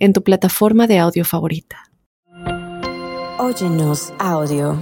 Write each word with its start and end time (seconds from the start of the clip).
en 0.00 0.14
tu 0.14 0.22
plataforma 0.22 0.86
de 0.86 0.98
audio 0.98 1.24
favorita. 1.24 1.90
Óyenos 3.38 4.12
audio. 4.18 4.78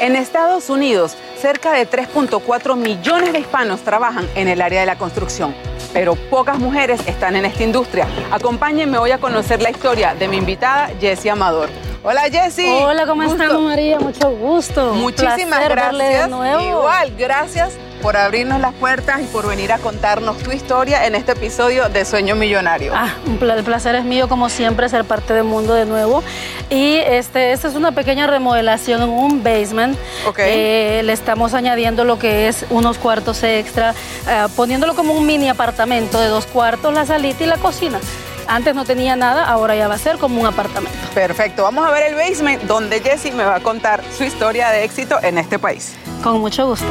En 0.00 0.16
Estados 0.16 0.70
Unidos, 0.70 1.16
cerca 1.40 1.72
de 1.72 1.88
3.4 1.88 2.76
millones 2.76 3.32
de 3.32 3.40
hispanos 3.40 3.80
trabajan 3.80 4.28
en 4.34 4.48
el 4.48 4.60
área 4.60 4.80
de 4.80 4.86
la 4.86 4.98
construcción, 4.98 5.54
pero 5.92 6.14
pocas 6.14 6.58
mujeres 6.58 7.00
están 7.08 7.36
en 7.36 7.46
esta 7.46 7.64
industria. 7.64 8.06
Acompáñenme 8.30 8.98
hoy 8.98 9.10
a 9.10 9.18
conocer 9.18 9.60
la 9.62 9.70
historia 9.70 10.14
de 10.14 10.28
mi 10.28 10.36
invitada 10.36 10.90
Jessie 11.00 11.30
Amador. 11.30 11.70
Hola 12.06 12.24
Jessy. 12.30 12.68
Hola, 12.68 13.06
¿cómo 13.06 13.22
estás 13.22 13.58
María? 13.58 13.98
Mucho 13.98 14.30
gusto. 14.30 14.92
Muchísimas 14.92 15.66
gracias. 15.70 16.28
Igual, 16.28 17.14
gracias 17.16 17.72
por 18.02 18.18
abrirnos 18.18 18.60
las 18.60 18.74
puertas 18.74 19.22
y 19.22 19.24
por 19.24 19.48
venir 19.48 19.72
a 19.72 19.78
contarnos 19.78 20.36
tu 20.36 20.52
historia 20.52 21.06
en 21.06 21.14
este 21.14 21.32
episodio 21.32 21.88
de 21.88 22.04
Sueño 22.04 22.36
Millonario. 22.36 22.92
Ah, 22.94 23.14
el 23.40 23.64
placer 23.64 23.94
es 23.94 24.04
mío, 24.04 24.28
como 24.28 24.50
siempre, 24.50 24.86
ser 24.90 25.06
parte 25.06 25.32
del 25.32 25.44
mundo 25.44 25.72
de 25.72 25.86
nuevo. 25.86 26.22
Y 26.68 26.96
este, 26.96 27.52
esta 27.52 27.68
es 27.68 27.74
una 27.74 27.92
pequeña 27.92 28.26
remodelación 28.26 29.00
en 29.00 29.08
un 29.08 29.42
basement. 29.42 29.96
Okay. 30.28 30.52
Eh, 30.54 31.02
le 31.04 31.14
estamos 31.14 31.54
añadiendo 31.54 32.04
lo 32.04 32.18
que 32.18 32.48
es 32.48 32.66
unos 32.68 32.98
cuartos 32.98 33.42
extra, 33.42 33.94
eh, 34.28 34.46
poniéndolo 34.54 34.94
como 34.94 35.14
un 35.14 35.24
mini 35.24 35.48
apartamento 35.48 36.20
de 36.20 36.28
dos 36.28 36.44
cuartos, 36.44 36.92
la 36.92 37.06
salita 37.06 37.44
y 37.44 37.46
la 37.46 37.56
cocina. 37.56 37.98
Antes 38.46 38.74
no 38.74 38.84
tenía 38.84 39.16
nada, 39.16 39.44
ahora 39.44 39.74
ya 39.74 39.88
va 39.88 39.94
a 39.94 39.98
ser 39.98 40.18
como 40.18 40.40
un 40.40 40.46
apartamento. 40.46 40.96
Perfecto, 41.14 41.62
vamos 41.62 41.86
a 41.86 41.90
ver 41.90 42.12
el 42.12 42.14
basement 42.14 42.62
donde 42.64 43.00
Jessie 43.00 43.32
me 43.32 43.44
va 43.44 43.56
a 43.56 43.60
contar 43.60 44.02
su 44.16 44.24
historia 44.24 44.70
de 44.70 44.84
éxito 44.84 45.18
en 45.22 45.38
este 45.38 45.58
país. 45.58 45.94
Con 46.22 46.40
mucho 46.40 46.66
gusto. 46.66 46.86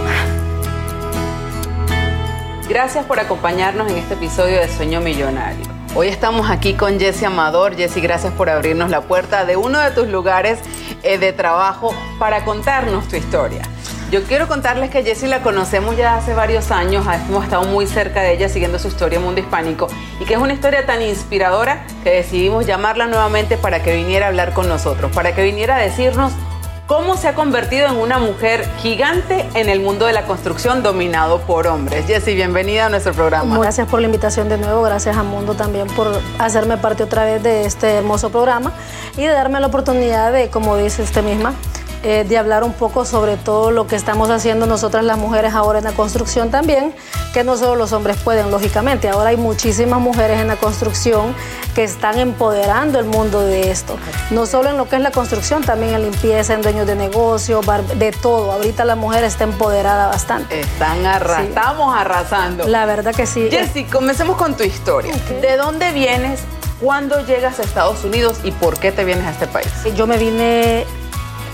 Gracias 2.67 3.05
por 3.05 3.19
acompañarnos 3.19 3.91
en 3.91 3.97
este 3.97 4.15
episodio 4.15 4.59
de 4.59 4.67
Sueño 4.67 5.01
Millonario. 5.01 5.65
Hoy 5.95 6.07
estamos 6.07 6.49
aquí 6.49 6.73
con 6.73 6.99
Jessie 6.99 7.27
Amador. 7.27 7.75
Jessie, 7.75 8.01
gracias 8.01 8.33
por 8.33 8.49
abrirnos 8.49 8.89
la 8.89 9.01
puerta 9.01 9.45
de 9.45 9.57
uno 9.57 9.79
de 9.79 9.91
tus 9.91 10.07
lugares 10.07 10.59
eh, 11.03 11.19
de 11.19 11.33
trabajo 11.33 11.93
para 12.17 12.43
contarnos 12.45 13.07
tu 13.07 13.15
historia. 13.15 13.61
Yo 14.13 14.21
quiero 14.25 14.47
contarles 14.47 14.91
que 14.91 15.01
Jessie 15.01 15.27
la 15.27 15.41
conocemos 15.41 15.97
ya 15.97 16.15
hace 16.15 16.35
varios 16.35 16.69
años, 16.69 17.03
hemos 17.27 17.45
estado 17.45 17.63
muy 17.63 17.87
cerca 17.87 18.21
de 18.21 18.33
ella 18.33 18.47
siguiendo 18.47 18.77
su 18.77 18.87
historia 18.87 19.17
en 19.17 19.25
mundo 19.25 19.41
hispánico 19.41 19.87
y 20.19 20.25
que 20.25 20.35
es 20.35 20.39
una 20.39 20.53
historia 20.53 20.85
tan 20.85 21.01
inspiradora 21.01 21.87
que 22.03 22.11
decidimos 22.11 22.67
llamarla 22.67 23.07
nuevamente 23.07 23.57
para 23.57 23.81
que 23.81 23.95
viniera 23.95 24.27
a 24.27 24.29
hablar 24.29 24.53
con 24.53 24.69
nosotros, 24.69 25.11
para 25.13 25.33
que 25.33 25.41
viniera 25.41 25.77
a 25.77 25.79
decirnos 25.79 26.31
cómo 26.85 27.17
se 27.17 27.27
ha 27.27 27.33
convertido 27.33 27.87
en 27.87 27.95
una 27.95 28.19
mujer 28.19 28.69
gigante 28.83 29.49
en 29.55 29.67
el 29.67 29.79
mundo 29.79 30.05
de 30.05 30.13
la 30.13 30.27
construcción 30.27 30.83
dominado 30.83 31.39
por 31.41 31.65
hombres. 31.65 32.05
Jessie, 32.05 32.35
bienvenida 32.35 32.85
a 32.85 32.89
nuestro 32.89 33.13
programa. 33.13 33.57
Gracias 33.57 33.87
por 33.87 33.99
la 33.99 34.05
invitación 34.05 34.47
de 34.47 34.59
nuevo, 34.59 34.83
gracias 34.83 35.17
a 35.17 35.23
Mundo 35.23 35.55
también 35.55 35.87
por 35.87 36.21
hacerme 36.37 36.77
parte 36.77 37.01
otra 37.01 37.25
vez 37.25 37.41
de 37.41 37.65
este 37.65 37.93
hermoso 37.93 38.29
programa 38.29 38.73
y 39.17 39.21
de 39.21 39.29
darme 39.29 39.59
la 39.59 39.65
oportunidad 39.65 40.31
de, 40.31 40.49
como 40.49 40.77
dice 40.77 41.01
usted 41.01 41.23
misma, 41.23 41.55
eh, 42.03 42.25
de 42.27 42.37
hablar 42.37 42.65
un 42.65 42.73
poco 42.73 43.05
sobre 43.05 43.37
todo 43.37 43.71
lo 43.71 43.87
que 43.87 43.95
estamos 43.95 44.29
haciendo 44.29 44.65
nosotras 44.65 45.05
las 45.05 45.17
mujeres 45.17 45.53
ahora 45.53 45.79
en 45.79 45.85
la 45.85 45.93
construcción 45.93 46.51
también, 46.51 46.93
que 47.33 47.45
no 47.45 47.55
solo 47.55 47.75
los 47.75 47.93
hombres 47.93 48.17
pueden, 48.17 48.51
lógicamente. 48.51 49.07
Ahora 49.07 49.29
hay 49.29 49.37
muchísimas 49.37 50.01
mujeres 50.01 50.41
en 50.41 50.47
la 50.47 50.57
construcción 50.57 51.33
que 51.73 51.85
están 51.85 52.19
empoderando 52.19 52.99
el 52.99 53.05
mundo 53.05 53.39
de 53.41 53.71
esto. 53.71 53.97
No 54.31 54.45
solo 54.45 54.69
en 54.69 54.77
lo 54.77 54.89
que 54.89 54.97
es 54.97 55.01
la 55.01 55.11
construcción, 55.11 55.63
también 55.63 55.93
en 55.93 56.01
limpieza, 56.03 56.53
en 56.53 56.61
dueños 56.61 56.87
de 56.87 56.95
negocio, 56.95 57.61
de 57.95 58.11
todo. 58.11 58.51
Ahorita 58.51 58.83
la 58.83 58.95
mujer 58.95 59.23
está 59.23 59.45
empoderada 59.45 60.07
bastante. 60.07 60.59
Están 60.59 61.05
arrasando, 61.05 61.49
estamos 61.49 61.95
arrasando. 61.95 62.67
La 62.67 62.85
verdad 62.85 63.15
que 63.15 63.25
sí. 63.25 63.47
Jessy, 63.49 63.85
comencemos 63.85 64.35
con 64.35 64.57
tu 64.57 64.63
historia. 64.63 65.13
¿De 65.41 65.55
dónde 65.55 65.91
vienes? 65.93 66.41
¿Cuándo 66.81 67.25
llegas 67.25 67.59
a 67.59 67.63
Estados 67.63 68.03
Unidos 68.03 68.39
y 68.43 68.51
por 68.51 68.77
qué 68.77 68.91
te 68.91 69.05
vienes 69.05 69.25
a 69.25 69.31
este 69.31 69.47
país? 69.47 69.67
Yo 69.95 70.05
me 70.05 70.17
vine 70.17 70.85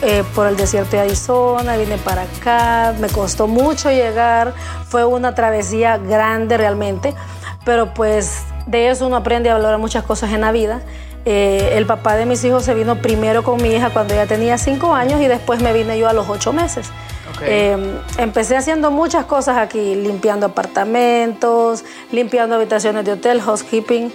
eh, 0.02 0.24
por 0.34 0.48
el 0.48 0.56
desierto 0.56 0.92
de 0.92 1.02
Arizona, 1.02 1.76
vine 1.76 1.98
para 1.98 2.22
acá, 2.22 2.96
me 3.02 3.10
costó 3.10 3.48
mucho 3.48 3.92
llegar, 3.92 4.54
fue 4.88 5.04
una 5.04 5.36
travesía 5.36 5.98
grande 5.98 6.58
realmente, 6.58 7.14
pero 7.66 7.94
pues 7.94 8.44
de 8.66 8.90
eso 8.90 9.08
uno 9.08 9.18
aprende 9.18 9.50
a 9.50 9.56
valorar 9.56 9.78
muchas 9.78 10.04
cosas 10.04 10.32
en 10.32 10.40
la 10.40 10.54
vida. 10.54 10.82
Eh, 11.26 11.74
el 11.76 11.86
papá 11.86 12.16
de 12.16 12.26
mis 12.26 12.42
hijos 12.46 12.64
se 12.64 12.74
vino 12.74 13.02
primero 13.02 13.44
con 13.44 13.62
mi 13.62 13.72
hija 13.72 13.90
cuando 13.90 14.14
ella 14.14 14.26
tenía 14.26 14.58
cinco 14.58 14.96
años 14.96 15.20
y 15.20 15.28
después 15.28 15.62
me 15.62 15.74
vine 15.74 16.00
yo 16.00 16.08
a 16.08 16.14
los 16.14 16.30
ocho 16.30 16.54
meses. 16.54 16.90
Eh, 17.42 17.78
empecé 18.18 18.56
haciendo 18.56 18.92
muchas 18.92 19.26
cosas 19.26 19.58
aquí, 19.58 19.96
limpiando 19.96 20.46
apartamentos, 20.46 21.84
limpiando 22.12 22.56
habitaciones 22.56 23.04
de 23.04 23.14
hotel, 23.14 23.42
housekeeping. 23.42 24.14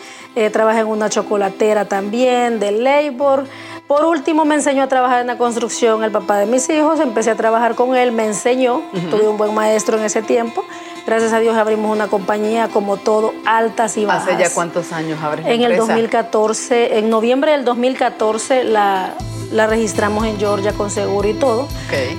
trabajé 0.51 0.81
en 0.81 0.87
una 0.87 1.11
chocolatera 1.11 1.85
también, 1.85 2.59
de 2.59 2.73
labor. 2.73 3.45
Por 3.87 4.05
último, 4.07 4.45
me 4.45 4.55
enseñó 4.55 4.83
a 4.83 4.89
trabajar 4.89 5.21
en 5.21 5.27
la 5.27 5.37
construcción 5.37 6.03
el 6.05 6.11
papá 6.11 6.39
de 6.39 6.47
mis 6.47 6.69
hijos. 6.71 7.01
Empecé 7.01 7.31
a 7.31 7.35
trabajar 7.37 7.75
con 7.75 7.97
él, 7.97 8.13
me 8.13 8.25
enseñó. 8.25 8.83
Tuve 9.11 9.29
un 9.29 9.37
buen 9.37 9.55
maestro 9.55 9.99
en 9.99 10.05
ese 10.05 10.23
tiempo. 10.23 10.65
Gracias 11.07 11.35
a 11.35 11.41
Dios 11.41 11.55
abrimos 11.55 11.95
una 11.95 12.09
compañía 12.09 12.69
como 12.69 12.97
todo, 12.97 13.35
altas 13.45 13.99
y 13.99 14.07
bajas. 14.07 14.27
¿Hace 14.27 14.43
ya 14.43 14.55
cuántos 14.55 14.91
años 14.93 15.23
abres 15.23 15.47
En 15.47 15.63
el 15.63 15.77
2014, 15.77 16.99
en 16.99 17.11
noviembre 17.11 17.53
del 17.53 17.67
2014 17.67 18.65
la, 18.65 19.13
la 19.53 19.67
registramos 19.67 20.25
en 20.25 20.39
Georgia 20.39 20.73
con 20.73 20.91
seguro 20.91 21.29
y 21.29 21.35
todo. 21.35 21.69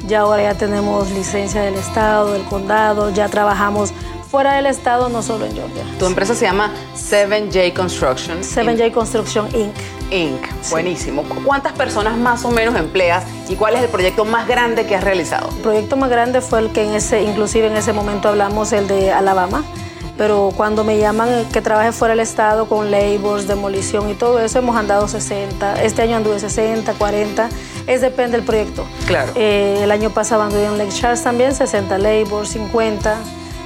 Ya 0.07 0.19
ahora 0.21 0.43
ya 0.43 0.53
tenemos 0.53 1.09
licencia 1.11 1.61
del 1.61 1.75
estado, 1.75 2.33
del 2.33 2.43
condado, 2.43 3.09
ya 3.09 3.27
trabajamos 3.27 3.91
fuera 4.35 4.55
del 4.55 4.65
estado, 4.65 5.07
no 5.07 5.23
solo 5.23 5.45
en 5.45 5.53
Georgia. 5.53 5.85
Tu 5.97 6.05
empresa 6.05 6.35
se 6.35 6.43
llama 6.43 6.69
7J 6.93 7.73
Construction. 7.73 8.41
7J 8.41 8.91
Construction 8.91 9.47
Inc. 9.55 9.73
Inc. 10.11 10.69
Buenísimo. 10.71 11.23
¿Cuántas 11.45 11.71
personas 11.71 12.17
más 12.17 12.43
o 12.43 12.51
menos 12.51 12.75
empleas 12.75 13.23
y 13.47 13.55
cuál 13.55 13.77
es 13.77 13.83
el 13.83 13.87
proyecto 13.87 14.25
más 14.25 14.45
grande 14.45 14.85
que 14.85 14.93
has 14.93 15.05
realizado? 15.05 15.47
El 15.55 15.61
proyecto 15.61 15.95
más 15.95 16.09
grande 16.09 16.41
fue 16.41 16.59
el 16.59 16.73
que 16.73 16.83
en 16.83 16.95
ese, 16.95 17.23
inclusive 17.23 17.67
en 17.67 17.77
ese 17.77 17.93
momento 17.93 18.27
hablamos, 18.27 18.73
el 18.73 18.89
de 18.89 19.09
Alabama. 19.09 19.63
Pero 20.17 20.51
cuando 20.57 20.83
me 20.83 20.97
llaman 20.97 21.45
que 21.53 21.61
trabaje 21.61 21.93
fuera 21.93 22.13
del 22.13 22.19
estado 22.19 22.65
con 22.65 22.91
labors, 22.91 23.47
demolición 23.47 24.09
y 24.09 24.15
todo 24.15 24.41
eso, 24.41 24.59
hemos 24.59 24.75
andado 24.75 25.07
60. 25.07 25.81
Este 25.81 26.01
año 26.01 26.17
anduve 26.17 26.41
60, 26.41 26.91
40. 26.91 27.47
Es 27.87 28.01
depende 28.01 28.35
del 28.35 28.45
proyecto. 28.45 28.85
Claro. 29.07 29.31
Eh, 29.35 29.79
el 29.81 29.91
año 29.91 30.09
pasado 30.09 30.41
anduve 30.41 30.65
en 30.65 30.77
Lake 30.77 30.91
Charles 30.91 31.23
también, 31.23 31.55
60 31.55 31.97
labors, 31.99 32.49
50 32.49 33.15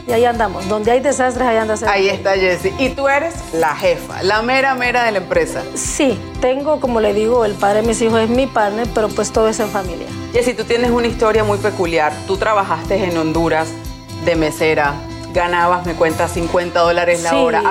y 0.10 0.12
ahí 0.12 0.26
andamos. 0.26 0.68
Donde 0.68 0.92
hay 0.92 1.00
desastres, 1.00 1.48
ahí 1.48 1.58
anda. 1.58 1.76
Ahí 1.88 2.10
está 2.10 2.34
Jessie. 2.34 2.74
Y 2.80 2.90
tú 2.90 3.08
eres 3.08 3.36
la 3.54 3.76
jefa, 3.76 4.24
la 4.24 4.42
mera 4.42 4.74
mera 4.74 5.04
de 5.04 5.12
la 5.12 5.20
empresa. 5.20 5.62
Sí, 5.76 6.20
tengo, 6.42 6.80
como 6.80 7.00
le 7.00 7.14
digo, 7.14 7.46
el 7.46 7.54
padre 7.54 7.82
de 7.82 7.88
mis 7.88 8.02
hijos 8.02 8.20
es 8.20 8.30
mi 8.30 8.48
partner, 8.48 8.88
pero 8.96 9.10
pues 9.10 9.32
todo 9.32 9.48
es 9.48 9.60
en 9.60 9.70
familia. 9.70 10.08
Jessie, 10.34 10.56
tú 10.56 10.64
tienes 10.64 10.90
una 10.90 11.08
historia 11.08 11.44
muy 11.44 11.60
peculiar. 11.60 12.12
Tú 12.26 12.38
trabajaste 12.38 13.04
en 13.04 13.18
Honduras 13.18 13.70
de 14.26 14.36
mesera, 14.36 14.96
ganabas, 15.34 15.86
me 15.86 15.94
cuentas, 15.94 16.32
50 16.32 16.80
dólares 16.80 17.24
la 17.24 17.38
hora. 17.38 17.62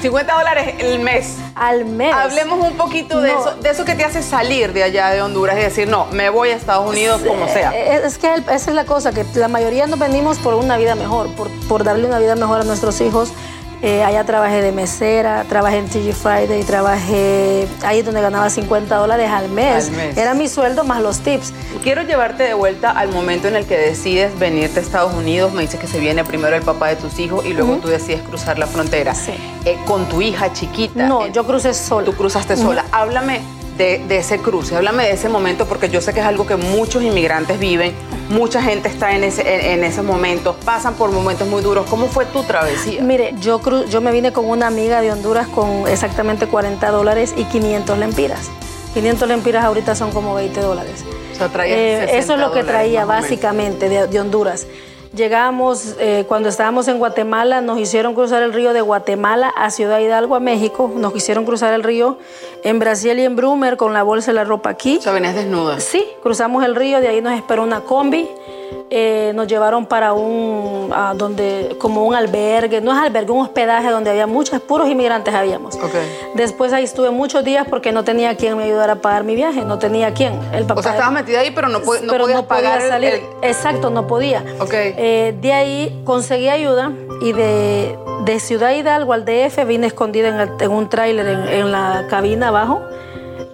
50 0.00 0.32
ah, 0.32 0.36
dólares 0.36 0.74
el 0.78 1.00
mes. 1.00 1.36
Al 1.54 1.84
mes. 1.84 2.14
Hablemos 2.14 2.60
un 2.60 2.76
poquito 2.76 3.20
de 3.20 3.30
eso, 3.30 3.54
de 3.60 3.70
eso 3.70 3.84
que 3.84 3.94
te 3.94 4.04
hace 4.04 4.22
salir 4.22 4.72
de 4.72 4.82
allá 4.82 5.10
de 5.10 5.22
Honduras 5.22 5.56
y 5.58 5.62
decir, 5.62 5.88
no, 5.88 6.06
me 6.06 6.28
voy 6.30 6.50
a 6.50 6.56
Estados 6.56 6.88
Unidos 6.88 7.22
como 7.26 7.46
sea. 7.48 7.72
Eh, 7.74 8.02
es 8.04 8.18
que 8.18 8.32
esa 8.34 8.54
es 8.54 8.74
la 8.74 8.84
cosa, 8.84 9.12
que 9.12 9.24
la 9.34 9.48
mayoría 9.48 9.86
nos 9.86 9.98
venimos 9.98 10.38
por 10.38 10.54
una 10.54 10.76
vida 10.76 10.94
mejor, 10.94 11.28
por, 11.34 11.48
por 11.68 11.84
darle 11.84 12.06
una 12.06 12.18
vida 12.18 12.36
mejor 12.36 12.60
a 12.60 12.64
nuestros 12.64 13.00
hijos. 13.00 13.32
Eh, 13.82 14.02
allá 14.02 14.24
trabajé 14.24 14.62
de 14.62 14.72
mesera, 14.72 15.44
trabajé 15.48 15.78
en 15.78 15.86
TG 15.86 16.14
Friday, 16.14 16.64
trabajé 16.64 17.68
ahí 17.84 18.02
donde 18.02 18.20
ganaba 18.22 18.48
50 18.48 18.96
dólares 18.96 19.30
al 19.30 19.50
mes. 19.50 19.90
Era 20.16 20.34
mi 20.34 20.48
sueldo 20.48 20.84
más 20.84 21.02
los 21.02 21.20
tips. 21.20 21.52
Quiero 21.82 22.02
llevarte 22.02 22.44
de 22.44 22.54
vuelta 22.54 22.90
al 22.90 23.10
momento 23.10 23.48
en 23.48 23.56
el 23.56 23.66
que 23.66 23.76
decides 23.76 24.38
venirte 24.38 24.80
a 24.80 24.82
Estados 24.82 25.14
Unidos. 25.14 25.52
Me 25.52 25.62
dices 25.62 25.78
que 25.78 25.86
se 25.86 26.00
viene 26.00 26.24
primero 26.24 26.56
el 26.56 26.62
papá 26.62 26.88
de 26.88 26.96
tus 26.96 27.18
hijos 27.18 27.44
y 27.44 27.52
luego 27.52 27.76
tú 27.76 27.88
decides 27.88 28.22
cruzar 28.22 28.58
la 28.58 28.66
frontera. 28.66 29.14
Sí. 29.14 29.34
Eh, 29.64 29.76
con 29.86 30.08
tu 30.08 30.22
hija 30.22 30.52
chiquita. 30.52 31.06
No, 31.06 31.26
eh, 31.26 31.30
yo 31.32 31.44
crucé 31.44 31.74
sola. 31.74 32.06
Tú 32.06 32.14
cruzaste 32.14 32.56
sola. 32.56 32.86
Háblame 32.92 33.40
de, 33.76 34.04
ese 34.10 34.38
cruce. 34.38 34.76
Háblame 34.76 35.04
de 35.04 35.12
ese 35.12 35.28
momento 35.28 35.66
porque 35.66 35.88
yo 35.88 36.00
sé 36.00 36.12
que 36.12 36.20
es 36.20 36.26
algo 36.26 36.46
que 36.46 36.56
muchos 36.56 37.02
inmigrantes 37.02 37.58
viven, 37.58 37.94
mucha 38.28 38.62
gente 38.62 38.88
está 38.88 39.14
en 39.14 39.24
ese, 39.24 39.72
en, 39.72 39.84
esos 39.84 40.04
momentos, 40.04 40.56
pasan 40.64 40.94
por 40.94 41.10
momentos 41.12 41.48
muy 41.48 41.62
duros. 41.62 41.86
¿Cómo 41.88 42.08
fue 42.08 42.24
tu 42.26 42.42
travesía? 42.42 43.02
Mire, 43.02 43.34
yo, 43.40 43.60
yo 43.88 44.00
me 44.00 44.12
vine 44.12 44.32
con 44.32 44.48
una 44.48 44.66
amiga 44.66 45.00
de 45.00 45.12
Honduras 45.12 45.46
con 45.48 45.86
exactamente 45.88 46.46
40 46.46 46.90
dólares 46.90 47.34
y 47.36 47.44
500 47.44 47.98
lempiras. 47.98 48.50
500 48.94 49.28
lempiras 49.28 49.64
ahorita 49.64 49.94
son 49.94 50.10
como 50.10 50.34
20 50.34 50.60
dólares. 50.60 51.04
Eh, 51.66 52.06
eso 52.12 52.32
es 52.34 52.40
lo 52.40 52.50
que 52.50 52.64
traía 52.64 53.04
básicamente 53.04 53.88
de 53.88 54.20
Honduras. 54.20 54.66
Llegamos, 55.16 55.96
eh, 55.98 56.26
cuando 56.28 56.50
estábamos 56.50 56.88
en 56.88 56.98
Guatemala, 56.98 57.62
nos 57.62 57.78
hicieron 57.78 58.12
cruzar 58.12 58.42
el 58.42 58.52
río 58.52 58.74
de 58.74 58.82
Guatemala 58.82 59.48
a 59.56 59.70
Ciudad 59.70 59.98
Hidalgo, 59.98 60.34
a 60.34 60.40
México. 60.40 60.92
Nos 60.94 61.16
hicieron 61.16 61.46
cruzar 61.46 61.72
el 61.72 61.82
río 61.82 62.18
en 62.62 62.78
Brasil 62.78 63.18
y 63.18 63.24
en 63.24 63.34
Brumer 63.34 63.78
con 63.78 63.94
la 63.94 64.02
bolsa 64.02 64.32
y 64.32 64.34
la 64.34 64.44
ropa 64.44 64.68
aquí. 64.68 64.98
O 64.98 65.00
sea, 65.00 65.14
venías 65.14 65.34
desnuda. 65.34 65.80
Sí, 65.80 66.06
cruzamos 66.22 66.62
el 66.66 66.74
río, 66.74 67.00
de 67.00 67.08
ahí 67.08 67.22
nos 67.22 67.32
esperó 67.32 67.62
una 67.62 67.80
combi. 67.80 68.28
Eh, 68.88 69.32
nos 69.34 69.48
llevaron 69.48 69.86
para 69.86 70.12
un, 70.12 70.92
donde, 71.16 71.76
como 71.78 72.04
un 72.04 72.14
albergue, 72.14 72.80
no 72.80 72.92
es 72.92 72.98
albergue, 72.98 73.32
un 73.32 73.40
hospedaje 73.40 73.90
donde 73.90 74.10
había 74.10 74.26
muchos, 74.26 74.60
puros 74.60 74.88
inmigrantes 74.88 75.34
habíamos. 75.34 75.76
Después 76.34 76.72
ahí 76.72 76.84
estuve 76.84 77.10
muchos 77.10 77.44
días 77.44 77.66
porque 77.68 77.92
no 77.92 78.04
tenía 78.04 78.36
quien 78.36 78.56
me 78.56 78.64
ayudara 78.64 78.94
a 78.94 78.96
pagar 78.96 79.24
mi 79.24 79.34
viaje, 79.34 79.64
no 79.64 79.78
tenía 79.78 80.14
quien. 80.14 80.38
El 80.52 80.64
papá 80.66 80.80
o 80.80 80.82
sea, 80.82 80.92
estabas 80.92 81.12
metida 81.12 81.40
ahí, 81.40 81.50
pero 81.50 81.68
no, 81.68 81.80
podías 81.82 82.42
pagar 82.42 82.80
salir. 82.82 83.22
Exacto, 83.42 83.90
no 83.90 84.06
podía. 84.06 84.44
Eh, 84.72 85.36
de 85.40 85.52
ahí 85.52 86.02
conseguí 86.04 86.48
ayuda 86.48 86.92
y 87.20 87.32
de, 87.32 87.98
de, 88.24 88.40
Ciudad 88.40 88.72
Hidalgo 88.72 89.12
al 89.12 89.24
DF 89.24 89.66
vine 89.66 89.88
escondida 89.88 90.48
en, 90.60 90.70
un 90.70 90.88
tráiler 90.88 91.26
en, 91.26 91.48
en 91.48 91.72
la 91.72 92.06
cabina 92.08 92.48
abajo 92.48 92.82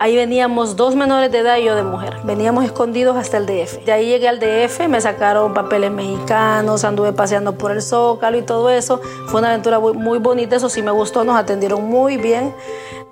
Ahí 0.03 0.17
veníamos 0.17 0.75
dos 0.75 0.97
menores 0.97 1.31
de 1.31 1.39
edad 1.39 1.59
y 1.59 1.63
yo 1.63 1.77
de 1.77 1.85
mujer. 1.85 2.17
Veníamos 2.25 2.65
escondidos 2.65 3.17
hasta 3.17 3.37
el 3.37 3.47
DF. 3.47 3.85
De 3.85 3.93
ahí 3.93 4.07
llegué 4.07 4.27
al 4.27 4.41
DF, 4.41 4.89
me 4.89 5.01
sacaron 5.01 5.55
papeles 5.55 5.93
mexicanos, 5.93 6.83
anduve 6.83 7.13
paseando 7.13 7.57
por 7.57 7.71
el 7.71 7.81
Zócalo 7.83 8.37
y 8.37 8.43
todo 8.43 8.69
eso. 8.69 9.01
Fue 9.29 9.39
una 9.39 9.51
aventura 9.51 9.79
muy, 9.79 10.19
bonita, 10.19 10.57
eso 10.57 10.69
sí 10.69 10.83
me 10.83 10.91
gustó, 10.91 11.23
nos 11.23 11.37
atendieron 11.37 11.85
muy 11.85 12.17
bien. 12.17 12.53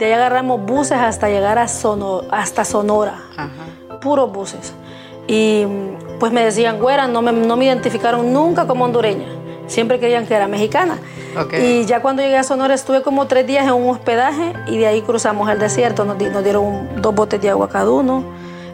De 0.01 0.07
ahí 0.07 0.13
agarramos 0.15 0.63
buses 0.67 0.99
hasta 0.99 1.29
llegar 1.29 1.59
a 1.59 1.69
hasta 2.33 2.65
Sonora. 2.65 3.21
Puros 4.01 4.33
buses. 4.33 4.73
Y 5.29 5.67
pues 6.19 6.33
me 6.33 6.45
decían, 6.45 6.81
güera, 6.81 7.07
no 7.07 7.23
me, 7.23 7.31
no 7.31 7.57
me 7.57 7.67
identificaron 7.67 8.33
nunca 8.33 8.67
como 8.67 8.85
hondureña. 8.85 9.29
Siempre 9.71 10.01
creían 10.01 10.27
que 10.27 10.35
era 10.35 10.49
mexicana. 10.49 10.99
Y 11.63 11.85
ya 11.85 12.03
cuando 12.03 12.23
llegué 12.23 12.37
a 12.37 12.43
Sonora 12.43 12.75
estuve 12.75 13.03
como 13.03 13.27
tres 13.27 13.47
días 13.47 13.65
en 13.65 13.73
un 13.73 13.89
hospedaje 13.89 14.53
y 14.67 14.79
de 14.79 14.89
ahí 14.89 15.01
cruzamos 15.03 15.49
el 15.49 15.61
desierto. 15.61 16.05
Nos, 16.05 16.19
dieron 16.19 17.01
dos 17.01 17.15
botes 17.15 17.41
de 17.41 17.51
agua 17.51 17.69
cada 17.69 17.89
uno 17.91 18.25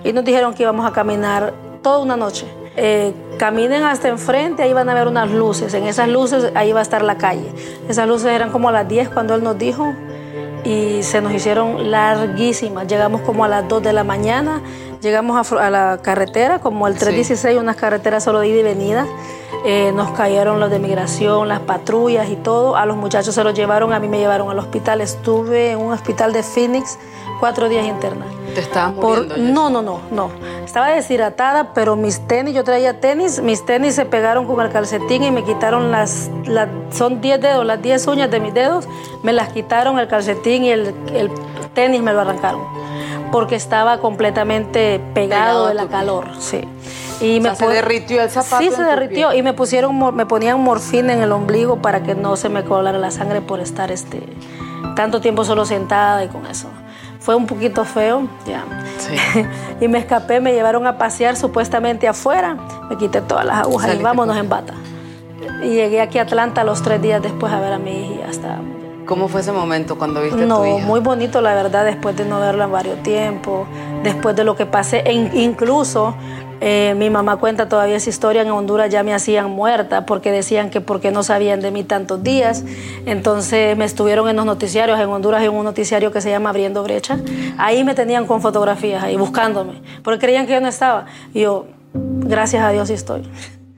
y 0.02 0.14
nos 0.14 0.24
dijeron 0.24 0.54
que 0.54 0.62
íbamos 0.62 0.86
a 0.86 0.92
caminar 0.92 1.52
toda 1.82 1.98
una 1.98 2.16
noche. 2.16 2.46
Eh, 2.76 3.12
caminen 3.38 3.82
hasta 3.82 4.08
enfrente, 4.08 4.62
ahí 4.62 4.72
van 4.72 4.88
a 4.88 4.94
ver 4.94 5.06
unas 5.06 5.30
luces. 5.30 5.74
En 5.74 5.84
esas 5.84 6.08
luces 6.08 6.50
ahí 6.54 6.72
va 6.72 6.78
a 6.78 6.82
estar 6.82 7.02
la 7.02 7.18
calle. 7.18 7.52
Esas 7.88 8.08
luces 8.08 8.28
eran 8.28 8.50
como 8.50 8.70
a 8.70 8.72
las 8.72 8.88
10 8.88 9.10
cuando 9.10 9.34
él 9.34 9.42
nos 9.42 9.58
dijo 9.58 9.94
y 10.64 11.02
se 11.02 11.20
nos 11.20 11.32
hicieron 11.32 11.90
larguísimas. 11.90 12.86
Llegamos 12.86 13.20
como 13.20 13.44
a 13.44 13.48
las 13.48 13.68
2 13.68 13.82
de 13.82 13.92
la 13.92 14.02
mañana, 14.02 14.62
llegamos 15.00 15.52
a, 15.52 15.70
la 15.70 15.98
carretera, 16.02 16.58
como 16.58 16.88
el 16.88 16.94
316, 16.94 17.58
unas 17.58 17.76
carreteras 17.76 18.24
solo 18.24 18.40
de 18.40 18.48
ida 18.48 18.60
y 18.60 18.62
venida. 18.62 19.06
Eh, 19.64 19.92
nos 19.94 20.10
cayeron 20.10 20.60
los 20.60 20.70
de 20.70 20.78
migración, 20.78 21.48
las 21.48 21.60
patrullas 21.60 22.28
y 22.28 22.36
todo. 22.36 22.76
A 22.76 22.86
los 22.86 22.96
muchachos 22.96 23.34
se 23.34 23.42
los 23.42 23.54
llevaron, 23.54 23.92
a 23.92 23.98
mí 23.98 24.08
me 24.08 24.18
llevaron 24.18 24.50
al 24.50 24.58
hospital. 24.58 25.00
Estuve 25.00 25.72
en 25.72 25.78
un 25.78 25.92
hospital 25.92 26.32
de 26.32 26.42
Phoenix 26.42 26.98
cuatro 27.40 27.68
días 27.68 27.86
interna. 27.86 28.26
¿Te 28.54 28.60
estabas 28.60 28.94
muriendo? 28.94 29.36
no, 29.36 29.70
no, 29.70 29.82
no, 29.82 30.00
no. 30.10 30.30
Estaba 30.64 30.88
deshidratada, 30.88 31.74
pero 31.74 31.96
mis 31.96 32.20
tenis, 32.26 32.54
yo 32.54 32.64
traía 32.64 33.00
tenis, 33.00 33.40
mis 33.40 33.64
tenis 33.64 33.94
se 33.94 34.04
pegaron 34.04 34.46
con 34.46 34.64
el 34.64 34.72
calcetín 34.72 35.22
y 35.22 35.30
me 35.30 35.44
quitaron 35.44 35.90
las, 35.90 36.30
son 36.90 37.20
10 37.20 37.40
dedos, 37.40 37.66
las 37.66 37.80
10 37.82 38.06
uñas 38.08 38.30
de 38.30 38.40
mis 38.40 38.54
dedos, 38.54 38.88
me 39.22 39.32
las 39.32 39.50
quitaron 39.50 39.98
el 39.98 40.08
calcetín 40.08 40.64
y 40.64 40.70
el, 40.70 40.94
el 41.12 41.30
tenis 41.74 42.02
me 42.02 42.12
lo 42.12 42.20
arrancaron, 42.22 42.62
porque 43.36 43.54
estaba 43.54 43.98
completamente 43.98 44.98
pegado, 45.12 45.66
de 45.68 45.74
la 45.74 45.88
calor, 45.88 46.24
sí. 46.38 46.62
Y 47.20 47.38
me 47.38 47.54
se 47.54 47.66
derritió 47.66 48.22
el 48.22 48.30
zapato. 48.30 48.62
Sí, 48.62 48.70
se 48.70 48.82
derritió 48.82 49.34
y 49.34 49.42
me 49.42 49.52
pusieron, 49.52 50.16
me 50.16 50.24
ponían 50.24 50.58
morfina 50.58 51.12
en 51.12 51.20
el 51.20 51.30
ombligo 51.32 51.82
para 51.82 52.02
que 52.02 52.14
no 52.14 52.36
se 52.36 52.48
me 52.48 52.64
colara 52.64 52.96
la 52.96 53.10
sangre 53.10 53.42
por 53.42 53.60
estar 53.60 53.92
este 53.92 54.22
tanto 54.94 55.20
tiempo 55.20 55.44
solo 55.44 55.66
sentada 55.66 56.24
y 56.24 56.28
con 56.28 56.46
eso. 56.46 56.68
Fue 57.20 57.34
un 57.34 57.46
poquito 57.46 57.84
feo, 57.84 58.26
ya. 58.46 58.64
Sí. 59.00 59.44
y 59.84 59.88
me 59.88 59.98
escapé, 59.98 60.40
me 60.40 60.54
llevaron 60.54 60.86
a 60.86 60.96
pasear 60.96 61.36
supuestamente 61.36 62.08
afuera, 62.08 62.56
me 62.88 62.96
quité 62.96 63.20
todas 63.20 63.44
las 63.44 63.58
agujas 63.58 63.94
y 63.94 64.02
vámonos 64.02 64.34
en 64.38 64.48
bata. 64.48 64.72
Y 65.62 65.74
llegué 65.74 66.00
aquí 66.00 66.18
a 66.18 66.22
Atlanta 66.22 66.64
los 66.64 66.80
tres 66.80 67.02
días 67.02 67.20
después 67.20 67.52
a 67.52 67.60
ver 67.60 67.74
a 67.74 67.78
mi 67.78 68.00
hija 68.00 68.14
y 68.14 68.22
hasta 68.30 68.60
¿Cómo 69.06 69.28
fue 69.28 69.40
ese 69.40 69.52
momento 69.52 69.96
cuando 69.96 70.20
viste 70.20 70.42
a 70.42 70.48
tu 70.48 70.64
hija? 70.64 70.84
muy 70.84 71.00
bonito, 71.00 71.40
la 71.40 71.54
verdad, 71.54 71.84
después 71.84 72.16
de 72.16 72.24
no 72.24 72.40
verla 72.40 72.64
en 72.64 72.72
varios 72.72 73.02
tiempos, 73.02 73.68
después 74.02 74.34
de 74.34 74.44
lo 74.44 74.56
que 74.56 74.66
pasé, 74.66 75.02
e 75.06 75.12
incluso 75.12 76.14
eh, 76.60 76.94
mi 76.96 77.10
mamá 77.10 77.36
cuenta 77.36 77.68
todavía 77.68 77.96
esa 77.96 78.10
historia, 78.10 78.42
en 78.42 78.50
Honduras 78.50 78.90
ya 78.90 79.02
me 79.02 79.12
hacían 79.14 79.50
muerta 79.50 80.06
porque 80.06 80.32
decían 80.32 80.70
que 80.70 80.80
porque 80.80 81.10
no 81.10 81.22
sabían 81.22 81.60
de 81.60 81.70
mí 81.70 81.84
tantos 81.84 82.22
días. 82.22 82.64
Entonces 83.04 83.76
me 83.76 83.84
estuvieron 83.84 84.28
en 84.28 84.36
los 84.36 84.46
noticiarios, 84.46 84.98
en 84.98 85.08
Honduras 85.08 85.42
hay 85.42 85.48
un 85.48 85.64
noticiario 85.64 86.10
que 86.10 86.20
se 86.20 86.30
llama 86.30 86.50
Abriendo 86.50 86.82
Brecha. 86.82 87.18
Ahí 87.58 87.84
me 87.84 87.94
tenían 87.94 88.26
con 88.26 88.40
fotografías, 88.40 89.04
ahí 89.04 89.16
buscándome, 89.16 89.82
porque 90.02 90.18
creían 90.18 90.46
que 90.46 90.54
yo 90.54 90.60
no 90.60 90.68
estaba. 90.68 91.06
Y 91.34 91.42
yo, 91.42 91.66
gracias 91.94 92.62
a 92.62 92.70
Dios, 92.70 92.88
sí 92.88 92.94
estoy. 92.94 93.22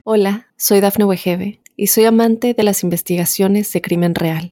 Hola, 0.03 0.47
soy 0.57 0.79
Dafne 0.79 1.05
Wegebe 1.05 1.59
y 1.75 1.87
soy 1.87 2.05
amante 2.05 2.53
de 2.53 2.63
las 2.63 2.83
investigaciones 2.83 3.71
de 3.73 3.81
crimen 3.81 4.15
real. 4.15 4.51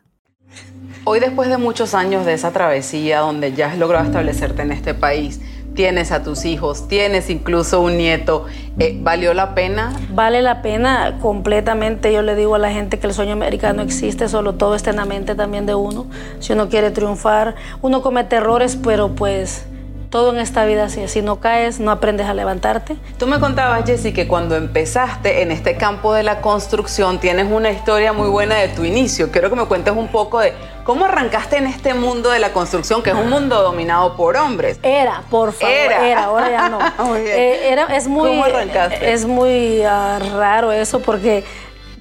Hoy, 1.03 1.19
después 1.19 1.49
de 1.49 1.57
muchos 1.57 1.95
años 1.95 2.27
de 2.27 2.33
esa 2.33 2.51
travesía 2.51 3.21
donde 3.21 3.53
ya 3.53 3.71
has 3.71 3.77
logrado 3.79 4.05
establecerte 4.05 4.61
en 4.61 4.71
este 4.71 4.93
país, 4.93 5.41
tienes 5.73 6.11
a 6.11 6.21
tus 6.21 6.45
hijos, 6.45 6.87
tienes 6.87 7.31
incluso 7.31 7.81
un 7.81 7.97
nieto. 7.97 8.45
Eh, 8.77 8.99
¿Valió 9.01 9.33
la 9.33 9.55
pena? 9.55 9.93
Vale 10.13 10.43
la 10.43 10.61
pena 10.61 11.17
completamente. 11.19 12.13
Yo 12.13 12.21
le 12.21 12.35
digo 12.35 12.53
a 12.53 12.59
la 12.59 12.71
gente 12.71 12.99
que 12.99 13.07
el 13.07 13.15
sueño 13.15 13.33
americano 13.33 13.81
existe, 13.81 14.29
solo 14.29 14.53
todo 14.53 14.75
está 14.75 14.91
en 14.91 14.97
la 14.97 15.05
mente 15.05 15.33
también 15.33 15.65
de 15.65 15.73
uno. 15.73 16.05
Si 16.39 16.53
uno 16.53 16.69
quiere 16.69 16.91
triunfar, 16.91 17.55
uno 17.81 18.03
comete 18.03 18.35
errores, 18.35 18.75
pero 18.75 19.09
pues 19.15 19.65
todo 20.11 20.33
en 20.33 20.39
esta 20.39 20.65
vida 20.65 20.83
así. 20.83 21.07
Si 21.07 21.21
no 21.21 21.39
caes, 21.39 21.79
no 21.79 21.89
aprendes 21.89 22.27
a 22.27 22.33
levantarte. 22.33 22.97
Tú 23.17 23.27
me 23.27 23.39
contabas, 23.39 23.85
Jessy, 23.85 24.11
que 24.11 24.27
cuando 24.27 24.55
empezaste 24.57 25.41
en 25.41 25.51
este 25.51 25.77
campo 25.77 26.13
de 26.13 26.21
la 26.21 26.41
construcción 26.41 27.19
tienes 27.19 27.47
una 27.49 27.71
historia 27.71 28.11
muy 28.11 28.27
buena 28.27 28.55
de 28.55 28.67
tu 28.67 28.83
inicio. 28.83 29.31
Quiero 29.31 29.49
que 29.49 29.55
me 29.55 29.65
cuentes 29.65 29.93
un 29.95 30.09
poco 30.09 30.41
de 30.41 30.53
cómo 30.83 31.05
arrancaste 31.05 31.57
en 31.57 31.65
este 31.65 31.93
mundo 31.93 32.29
de 32.29 32.39
la 32.39 32.51
construcción, 32.51 33.01
que 33.01 33.11
es 33.11 33.15
un 33.15 33.29
mundo 33.29 33.61
dominado 33.61 34.17
por 34.17 34.35
hombres. 34.35 34.79
Era, 34.83 35.23
por 35.29 35.53
favor. 35.53 35.73
Era, 35.73 36.25
ahora 36.25 36.51
ya 36.51 36.69
no. 36.69 36.79
Eh, 37.21 37.69
era, 37.71 37.85
es 37.95 38.07
muy, 38.07 38.29
¿Cómo 38.29 38.43
arrancaste? 38.43 39.13
Es 39.13 39.25
muy 39.25 39.81
ah, 39.83 40.19
raro 40.35 40.71
eso 40.73 40.99
porque 40.99 41.45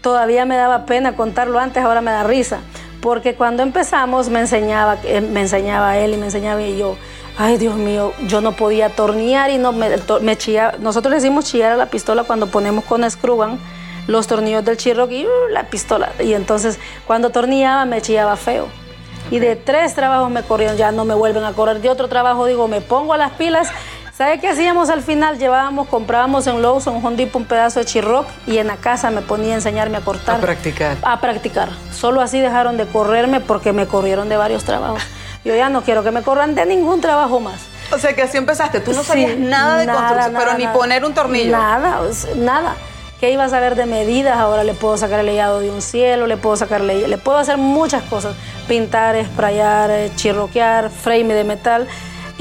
todavía 0.01 0.45
me 0.45 0.57
daba 0.57 0.85
pena 0.85 1.15
contarlo 1.15 1.61
antes, 1.61 1.83
ahora 1.83 2.01
me 2.01 2.11
da 2.11 2.25
risa. 2.25 2.59
Porque 3.01 3.35
cuando 3.35 3.63
empezamos 3.63 4.29
me 4.29 4.41
enseñaba, 4.41 4.99
eh, 5.05 5.21
me 5.21 5.43
enseñaba 5.43 5.97
él 5.99 6.15
y 6.15 6.17
me 6.17 6.27
enseñaba 6.27 6.61
y 6.61 6.77
yo 6.77 6.97
Ay, 7.43 7.57
Dios 7.57 7.77
mío, 7.77 8.13
yo 8.27 8.43
no 8.43 8.53
podía 8.53 8.91
tornear 8.91 9.49
y 9.49 9.57
no 9.57 9.73
me, 9.73 9.89
me 10.21 10.37
chillaba. 10.37 10.75
Nosotros 10.79 11.11
le 11.11 11.17
decimos 11.17 11.47
chillar 11.47 11.73
a 11.73 11.77
la 11.77 11.87
pistola 11.87 12.25
cuando 12.25 12.49
ponemos 12.49 12.85
con 12.85 13.03
escruban 13.03 13.59
los 14.07 14.27
tornillos 14.27 14.63
del 14.63 14.77
chirro 14.77 15.11
y 15.11 15.25
uh, 15.25 15.49
la 15.51 15.63
pistola. 15.71 16.13
Y 16.21 16.35
entonces 16.35 16.79
cuando 17.07 17.31
torneaba 17.31 17.87
me 17.87 18.03
chillaba 18.03 18.37
feo. 18.37 18.69
Y 19.31 19.39
de 19.39 19.57
tres 19.57 19.95
trabajos 19.95 20.31
me 20.31 20.43
corrieron, 20.43 20.77
ya 20.77 20.93
no 20.93 21.07
me 21.07 21.15
vuelven 21.15 21.45
a 21.45 21.55
correr. 21.55 21.81
De 21.81 21.89
otro 21.89 22.09
trabajo 22.09 22.45
digo, 22.45 22.69
me 22.69 22.83
pongo 22.83 23.15
a 23.15 23.17
las 23.17 23.31
pilas. 23.33 23.71
¿Sabe 24.13 24.39
qué 24.39 24.49
hacíamos 24.49 24.91
al 24.91 25.01
final? 25.01 25.39
Llevábamos, 25.39 25.89
comprábamos 25.89 26.47
en 26.47 26.61
Lowe's 26.61 26.87
en 26.89 27.03
Home 27.03 27.17
Depot 27.17 27.41
un 27.41 27.49
pedazo 27.49 27.81
de 27.81 27.87
chirroc 27.87 28.27
y 28.47 28.59
en 28.59 28.67
la 28.67 28.77
casa 28.77 29.11
me 29.11 29.23
ponía 29.23 29.53
a 29.53 29.55
enseñarme 29.55 29.97
a 29.97 30.03
cortar. 30.03 30.37
A 30.37 30.41
practicar. 30.43 30.99
A 31.01 31.23
practicar. 31.23 31.71
Solo 31.91 32.21
así 32.21 32.39
dejaron 32.39 32.77
de 32.77 32.85
correrme 32.85 33.41
porque 33.41 33.73
me 33.73 33.87
corrieron 33.87 34.29
de 34.29 34.37
varios 34.37 34.65
trabajos. 34.65 35.03
Yo 35.45 35.55
ya 35.55 35.69
no 35.69 35.83
quiero 35.83 36.03
que 36.03 36.11
me 36.11 36.23
corran 36.23 36.55
de 36.55 36.67
ningún 36.67 37.01
trabajo 37.01 37.41
más. 37.41 37.61
O 37.93 37.99
sea 37.99 38.15
que 38.15 38.23
así 38.23 38.37
empezaste, 38.37 38.81
tú 38.81 38.93
no 38.93 39.03
sabías 39.03 39.37
nada 39.37 39.79
de 39.79 39.87
construcción, 39.87 40.35
pero 40.37 40.59
ni 40.59 40.67
poner 40.69 41.05
un 41.05 41.15
tornillo. 41.15 41.53
Nada, 41.53 42.01
nada. 42.37 42.77
¿Qué 43.19 43.31
iba 43.31 43.45
a 43.45 43.49
saber 43.49 43.75
de 43.75 43.85
medidas? 43.85 44.39
Ahora 44.39 44.65
le 44.65 44.73
puedo 44.73 44.97
sacar 44.97 45.21
el 45.21 45.27
leyado 45.27 45.61
de 45.61 45.71
un 45.71 45.83
cielo, 45.83 46.27
le 46.27 46.37
puedo 46.37 46.57
sacar 46.57 46.81
le 46.81 47.19
puedo 47.19 47.37
hacer 47.37 47.59
muchas 47.59 48.03
cosas, 48.05 48.35
pintar, 48.67 49.23
sprayar, 49.25 49.91
eh, 49.91 50.11
chirroquear, 50.17 50.89
frame 50.89 51.35
de 51.35 51.45
metal. 51.45 51.89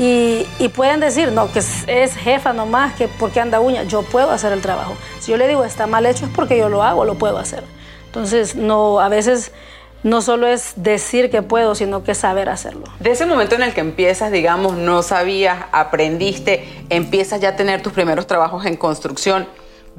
Y, 0.01 0.46
pueden 0.75 1.01
decir, 1.01 1.34
no, 1.34 1.51
que 1.51 1.60
es, 1.60 2.15
jefa 2.15 2.53
nomás, 2.53 2.94
que 2.94 3.10
porque 3.10 3.41
anda 3.41 3.60
uña. 3.60 3.84
Yo 3.84 4.01
puedo 4.03 4.32
hacer 4.32 4.53
el 4.53 4.62
trabajo. 4.62 4.96
Si 5.20 5.32
yo 5.32 5.38
le 5.38 5.46
digo 5.50 5.65
está 5.65 5.88
mal 5.88 6.06
hecho 6.06 6.25
es 6.25 6.32
porque 6.32 6.58
yo 6.58 6.70
lo 6.70 6.84
hago, 6.84 7.03
lo 7.03 7.15
puedo 7.15 7.38
hacer. 7.38 7.65
Entonces, 8.06 8.56
no, 8.56 9.01
a 9.01 9.10
veces 9.10 9.51
no 10.03 10.22
solo 10.22 10.48
es 10.48 10.74
decir 10.75 11.29
que 11.29 11.41
puedo, 11.41 11.75
sino 11.75 12.03
que 12.03 12.15
saber 12.15 12.50
hacerlo. 12.50 12.84
De 13.00 13.12
ese 13.12 13.25
momento 13.25 13.56
en 13.56 13.63
el 13.63 13.74
que 13.74 13.82
empiezas, 13.82 14.32
digamos, 14.32 14.75
no 14.75 15.01
sabías, 15.03 15.65
aprendiste, 15.72 16.68
empiezas 16.89 17.41
ya 17.41 17.50
a 17.50 17.56
tener 17.56 17.82
tus 17.82 17.94
primeros 17.94 18.27
trabajos 18.27 18.65
en 18.65 18.75
construcción, 18.77 19.48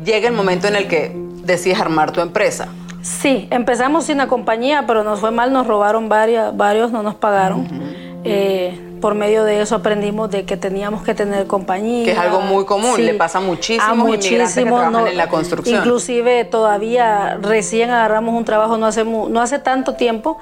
llega 0.02 0.28
el 0.28 0.35
momento 0.35 0.69
en 0.69 0.76
el 0.76 0.88
que 0.88 1.12
decides 1.14 1.80
armar 1.80 2.12
tu 2.12 2.21
empresa. 2.21 2.69
Sí, 3.02 3.49
empezamos 3.50 4.04
sin 4.04 4.19
la 4.19 4.28
compañía, 4.28 4.85
pero 4.87 5.04
nos 5.04 5.21
fue 5.21 5.30
mal, 5.30 5.52
nos 5.52 5.66
robaron 5.66 6.09
varias, 6.09 6.54
varios, 6.57 6.92
no 6.92 7.02
nos 7.02 7.14
pagaron 7.14 7.66
por 9.00 9.14
medio 9.14 9.45
de 9.45 9.61
eso 9.61 9.75
aprendimos 9.75 10.30
de 10.30 10.45
que 10.45 10.57
teníamos 10.57 11.02
que 11.02 11.14
tener 11.14 11.47
compañía. 11.47 12.04
Que 12.04 12.12
es 12.12 12.19
algo 12.19 12.40
muy 12.40 12.64
común, 12.64 13.04
le 13.04 13.14
pasa 13.14 13.40
muchísimo 13.40 13.85
a 13.85 13.95
muchísimos 13.95 14.54
que 14.54 14.62
trabajan 14.62 15.07
en 15.07 15.16
la 15.16 15.28
construcción. 15.28 15.78
Inclusive 15.78 16.45
todavía 16.45 17.38
recién 17.40 17.90
agarramos 17.90 18.35
un 18.35 18.45
trabajo 18.45 18.76
no 18.76 18.87
hace, 18.87 19.04
no 19.04 19.40
hace 19.40 19.59
tanto 19.59 19.95
tiempo 19.95 20.38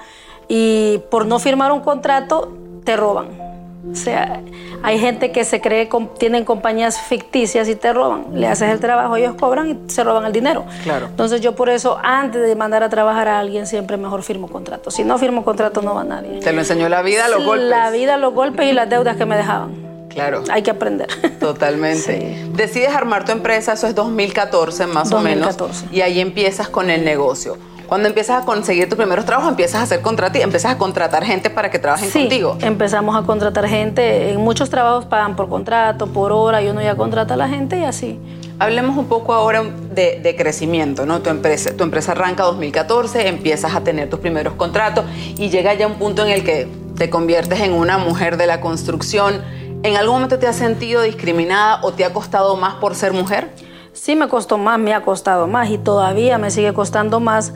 y 0.49 0.99
por 1.11 1.27
no 1.27 1.39
firmar 1.39 1.73
un 1.73 1.81
contrato 1.81 2.53
te 2.85 2.97
roban. 2.97 3.48
O 3.91 3.95
sea, 3.95 4.43
hay 4.83 4.99
gente 4.99 5.31
que 5.31 5.45
se 5.45 5.61
cree 5.61 5.89
que 5.89 6.09
tienen 6.19 6.45
compañías 6.45 7.01
ficticias 7.01 7.69
y 7.69 7.77
te 7.77 7.93
roban. 7.93 8.27
Le 8.35 8.49
haces 8.49 8.71
el 8.71 8.81
trabajo, 8.81 9.17
ellos 9.17 9.35
cobran 9.39 9.71
y 9.71 9.91
se 9.91 10.03
roban 10.03 10.25
el 10.25 10.33
dinero. 10.33 10.65
Claro. 10.83 11.07
Entonces 11.07 11.41
yo 11.41 11.55
por 11.55 11.69
eso, 11.69 11.99
antes 12.03 12.43
de 12.43 12.57
mandar 12.57 12.83
a 12.83 12.89
trabajar 12.89 13.29
a 13.29 13.39
alguien, 13.39 13.67
siempre 13.67 13.97
mejor 13.97 14.23
firmo 14.23 14.49
contrato. 14.49 14.91
Si 14.91 15.05
no 15.05 15.17
firmo 15.19 15.45
contrato, 15.45 15.81
no 15.81 15.95
va 15.95 16.05
nadie. 16.05 16.41
Te 16.41 16.53
lo 16.53 16.61
enseñó 16.61 16.89
la 16.89 17.03
vida, 17.03 17.29
los 17.29 17.45
golpes. 17.45 17.69
La 17.69 17.91
vida, 17.91 18.17
los 18.17 18.35
golpes 18.35 18.67
y 18.69 18.73
las 18.73 18.91
deudas 18.91 19.17
que 19.17 19.27
me 19.27 19.37
dejaban. 19.37 19.89
Claro. 20.09 20.43
Hay 20.51 20.63
que 20.63 20.71
aprender. 20.71 21.09
Totalmente. 21.41 22.47
Decides 22.53 22.91
armar 22.91 23.25
tu 23.25 23.33
empresa, 23.33 23.75
eso 23.75 23.87
es 23.87 23.95
2014 23.95 24.87
más 24.89 25.13
o 25.13 25.21
menos. 25.21 25.57
Y 25.93 26.01
ahí 26.01 26.19
empiezas 26.19 26.69
con 26.69 26.91
el 26.91 27.05
negocio. 27.05 27.57
Cuando 27.89 28.07
empiezas 28.07 28.43
a 28.43 28.45
conseguir 28.45 28.87
tus 28.87 28.99
primeros 28.99 29.25
trabajos, 29.25 29.51
empiezas 29.51 29.81
a 29.81 29.83
hacer 29.85 30.03
contratos, 30.03 30.43
empiezas 30.43 30.73
a 30.73 30.77
contratar 30.77 31.25
gente 31.25 31.49
para 31.49 31.71
que 31.71 31.79
trabajen 31.79 32.11
sí, 32.11 32.21
contigo. 32.21 32.59
Empezamos 32.61 33.17
a 33.17 33.23
contratar 33.23 33.67
gente. 33.67 34.31
En 34.31 34.41
muchos 34.43 34.69
trabajos 34.69 35.07
pagan 35.07 35.37
por 35.37 35.49
contrato, 35.49 36.07
por 36.07 36.31
hora, 36.31 36.63
y 36.63 36.69
uno 36.69 36.83
ya 36.83 36.97
contrata 36.97 37.33
a 37.33 37.37
la 37.39 37.49
gente 37.49 37.79
y 37.79 37.85
así. 37.85 38.21
Hablemos 38.59 38.99
un 38.99 39.07
poco 39.07 39.33
ahora 39.33 39.63
de, 39.63 40.35
crecimiento, 40.37 41.07
¿no? 41.07 41.23
Tu 41.23 41.31
empresa, 41.31 41.75
tu 41.75 41.83
empresa 41.83 42.13
arranca 42.13 42.43
2014, 42.43 43.27
empiezas 43.27 43.75
a 43.75 43.81
tener 43.81 44.11
tus 44.11 44.21
primeros 44.21 44.53
contratos 44.55 45.07
y 45.39 45.49
llega 45.49 45.73
ya 45.73 45.87
un 45.87 45.95
punto 45.95 46.27
en 46.27 46.33
el 46.33 46.45
que 46.45 46.69
te 46.95 47.09
conviertes 47.09 47.61
en 47.61 47.73
una 47.73 47.97
mujer 47.97 48.37
de 48.37 48.47
la 48.47 48.61
construcción. 48.61 49.43
¿En 49.83 49.97
algún 49.97 50.17
momento 50.17 50.39
te 50.39 50.47
has 50.47 50.57
sentido 50.57 51.01
discriminada 51.01 51.81
o 51.83 51.95
te 51.95 52.05
ha 52.05 52.13
costado 52.13 52.55
más 52.57 52.75
por 52.75 52.95
ser 52.95 53.15
mujer? 53.15 53.51
Sí, 53.93 54.17
me 54.17 54.29
costó 54.29 54.59
más, 54.59 54.79
me 54.79 54.95
ha 54.95 55.03
costado 55.03 55.47
más 55.47 55.71
y 55.71 55.79
todavía 55.79 56.39
me 56.39 56.51
sigue 56.51 56.73
costando 56.73 57.21
más 57.21 57.53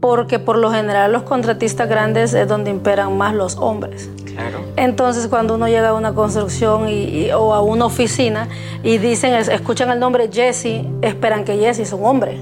porque 0.00 0.38
por 0.38 0.58
lo 0.58 0.70
general 0.70 1.12
los 1.12 1.22
contratistas 1.22 1.88
grandes 1.88 2.34
es 2.34 2.46
donde 2.46 2.70
imperan 2.70 3.16
más 3.16 3.34
los 3.34 3.56
hombres. 3.56 4.10
Claro. 4.26 4.60
Entonces 4.76 5.28
cuando 5.28 5.54
uno 5.54 5.66
llega 5.66 5.88
a 5.88 5.94
una 5.94 6.14
construcción 6.14 6.88
y, 6.88 7.30
o 7.30 7.54
a 7.54 7.62
una 7.62 7.86
oficina 7.86 8.48
y 8.82 8.98
dicen, 8.98 9.32
escuchan 9.32 9.90
el 9.90 9.98
nombre 9.98 10.28
Jesse, 10.30 10.84
esperan 11.00 11.44
que 11.44 11.56
Jesse 11.56 11.80
es 11.80 11.92
un 11.92 12.04
hombre. 12.04 12.38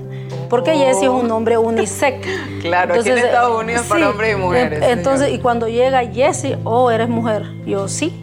Porque 0.48 0.74
Jesse 0.76 1.04
es 1.04 1.08
un 1.08 1.28
nombre 1.28 1.56
unisex. 1.56 2.26
claro, 2.62 2.94
aquí 2.94 3.08
en 3.08 3.18
Estados 3.18 3.62
Unidos 3.62 3.86
para 3.86 4.10
hombres 4.10 4.34
y 4.34 4.36
mujeres. 4.40 4.82
Entonces, 4.82 5.32
y 5.32 5.38
cuando 5.38 5.68
llega 5.68 6.00
Jesse, 6.00 6.58
oh, 6.64 6.90
eres 6.90 7.08
mujer. 7.08 7.44
Yo 7.64 7.88
sí. 7.88 8.21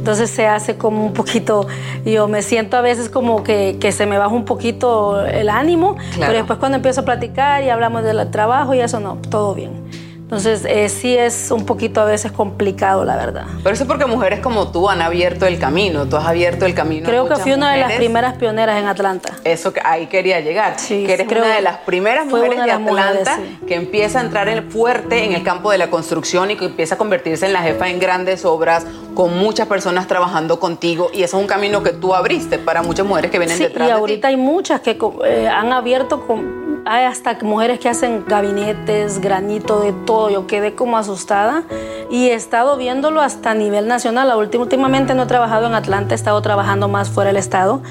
Entonces 0.00 0.30
se 0.30 0.46
hace 0.46 0.78
como 0.78 1.04
un 1.04 1.12
poquito, 1.12 1.66
yo 2.06 2.26
me 2.26 2.40
siento 2.40 2.78
a 2.78 2.80
veces 2.80 3.10
como 3.10 3.44
que, 3.44 3.76
se 3.92 4.06
me 4.06 4.16
baja 4.16 4.34
un 4.34 4.46
poquito 4.46 5.20
el 5.26 5.50
ánimo, 5.50 5.96
pero 6.18 6.32
después 6.32 6.58
cuando 6.58 6.76
empiezo 6.76 7.02
a 7.02 7.04
platicar 7.04 7.62
y 7.62 7.68
hablamos 7.68 8.02
del 8.02 8.30
trabajo 8.30 8.72
y 8.72 8.80
eso 8.80 8.98
no, 8.98 9.18
todo 9.28 9.54
bien. 9.54 9.90
Entonces, 10.30 10.64
eh, 10.64 10.88
sí 10.88 11.16
es 11.16 11.50
un 11.50 11.66
poquito 11.66 12.00
a 12.00 12.04
veces 12.04 12.30
complicado, 12.30 13.04
la 13.04 13.16
verdad. 13.16 13.46
Pero 13.64 13.74
eso 13.74 13.82
es 13.82 13.88
porque 13.88 14.06
mujeres 14.06 14.38
como 14.38 14.70
tú 14.70 14.88
han 14.88 15.02
abierto 15.02 15.44
el 15.44 15.58
camino, 15.58 16.06
tú 16.06 16.16
has 16.16 16.24
abierto 16.24 16.66
el 16.66 16.72
camino. 16.72 17.04
Creo 17.04 17.28
que 17.28 17.34
fui 17.34 17.50
una 17.50 17.72
de 17.72 17.78
las 17.80 17.94
primeras 17.94 18.36
pioneras 18.36 18.80
en 18.80 18.86
Atlanta. 18.86 19.32
Eso 19.42 19.72
que 19.72 19.80
ahí 19.84 20.06
quería 20.06 20.38
llegar. 20.38 20.78
Sí, 20.78 21.04
que 21.04 21.14
eres 21.14 21.26
una 21.26 21.56
de 21.56 21.62
las 21.62 21.78
primeras 21.78 22.26
mujeres 22.26 22.62
de, 22.62 22.70
Atlanta 22.70 23.40
que 23.66 23.74
empieza 23.74 24.20
a 24.20 24.22
entrar 24.22 24.48
en 24.48 24.70
fuerte 24.70 25.24
en 25.24 25.32
el 25.32 25.42
campo 25.42 25.72
de 25.72 25.78
la 25.78 25.90
construcción 25.90 26.52
y 26.52 26.56
que 26.56 26.66
empieza 26.66 26.94
a 26.94 26.98
convertirse 26.98 27.46
en 27.46 27.52
la 27.52 27.62
jefa 27.62 27.88
en 27.88 27.98
grandes 27.98 28.44
obras, 28.44 28.86
con 29.20 29.36
muchas 29.36 29.66
personas 29.68 30.06
trabajando 30.06 30.58
contigo. 30.58 31.10
Y 31.12 31.24
eso 31.24 31.36
es 31.36 31.42
un 31.42 31.46
camino 31.46 31.82
que 31.82 31.92
tú 31.92 32.14
abriste 32.14 32.58
para 32.58 32.82
muchas 32.82 33.04
mujeres 33.04 33.30
que 33.30 33.38
vienen 33.38 33.58
detrás 33.58 33.74
de 33.74 33.84
ti. 33.84 33.90
Y 33.90 33.90
ahorita 33.90 34.28
hay 34.28 34.38
muchas 34.38 34.80
que 34.80 34.96
eh, 35.26 35.46
han 35.46 35.74
abierto 35.74 36.26
con 36.26 36.80
hay 36.86 37.04
hasta 37.04 37.36
mujeres 37.42 37.78
que 37.78 37.90
hacen 37.90 38.24
gabinetes, 38.26 39.20
granito, 39.20 39.80
de 39.80 39.92
todo. 39.92 40.30
Yo 40.30 40.46
quedé 40.46 40.74
como 40.74 40.96
asustada 40.96 41.64
y 42.10 42.30
he 42.30 42.32
estado 42.32 42.78
viéndolo 42.78 43.20
hasta 43.20 43.50
a 43.50 43.54
nivel 43.54 43.88
nacional. 43.88 44.32
Últimamente 44.34 45.14
no 45.14 45.24
he 45.24 45.26
trabajado 45.26 45.66
en 45.66 45.74
Atlanta, 45.74 46.14
he 46.14 46.16
estado 46.16 46.40
trabajando 46.40 46.88
más 46.88 47.10
fuera 47.10 47.28
del 47.28 47.36
estado. 47.36 47.82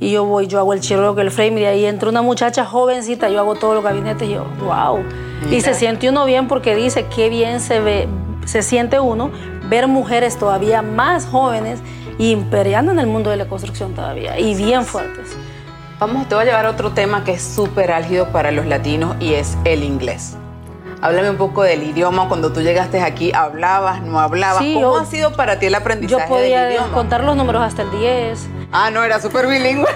Y 0.00 0.12
yo 0.12 0.24
voy, 0.24 0.46
yo 0.46 0.58
hago 0.58 0.72
el 0.72 0.80
chirro, 0.80 1.20
el 1.20 1.30
frame, 1.30 1.60
y 1.60 1.64
ahí 1.66 1.84
entra 1.84 2.08
una 2.08 2.22
muchacha 2.22 2.64
jovencita, 2.64 3.28
yo 3.28 3.40
hago 3.40 3.56
todos 3.56 3.74
los 3.74 3.84
gabinetes, 3.84 4.26
y 4.26 4.32
yo, 4.32 4.46
wow. 4.64 5.04
Y 5.50 5.60
se 5.60 5.74
siente 5.74 6.08
uno 6.08 6.24
bien 6.24 6.48
porque 6.48 6.74
dice, 6.74 7.04
qué 7.14 7.28
bien 7.28 7.60
se 7.60 7.80
ve, 7.80 8.08
se 8.46 8.62
siente 8.62 9.00
uno 9.00 9.30
ver 9.68 9.86
mujeres 9.86 10.38
todavía 10.38 10.82
más 10.82 11.26
jóvenes 11.26 11.80
imperiando 12.18 12.92
en 12.92 12.98
el 12.98 13.06
mundo 13.06 13.30
de 13.30 13.36
la 13.36 13.46
construcción 13.46 13.94
todavía, 13.94 14.38
y 14.38 14.54
bien 14.54 14.84
fuertes. 14.84 15.36
Vamos, 15.98 16.28
te 16.28 16.34
voy 16.34 16.42
a 16.42 16.46
llevar 16.46 16.66
a 16.66 16.70
otro 16.70 16.92
tema 16.92 17.24
que 17.24 17.32
es 17.32 17.42
súper 17.42 17.90
álgido 17.90 18.28
para 18.28 18.50
los 18.52 18.66
latinos 18.66 19.16
y 19.20 19.34
es 19.34 19.56
el 19.64 19.82
inglés. 19.82 20.36
Háblame 21.00 21.30
un 21.30 21.36
poco 21.36 21.62
del 21.62 21.82
idioma. 21.82 22.28
Cuando 22.28 22.52
tú 22.52 22.60
llegaste 22.60 23.00
aquí, 23.00 23.32
¿hablabas, 23.32 24.02
no 24.02 24.18
hablabas? 24.18 24.64
¿Cómo 24.74 24.96
ha 24.96 25.06
sido 25.06 25.32
para 25.32 25.58
ti 25.58 25.66
el 25.66 25.74
aprendizaje 25.74 26.22
Yo 26.22 26.28
podía 26.28 26.70
idioma? 26.70 26.92
contar 26.92 27.22
los 27.22 27.36
números 27.36 27.62
hasta 27.62 27.82
el 27.82 27.90
10. 27.90 28.48
Ah, 28.70 28.90
no, 28.90 29.02
era 29.02 29.18
súper 29.18 29.46
bilingüe. 29.46 29.86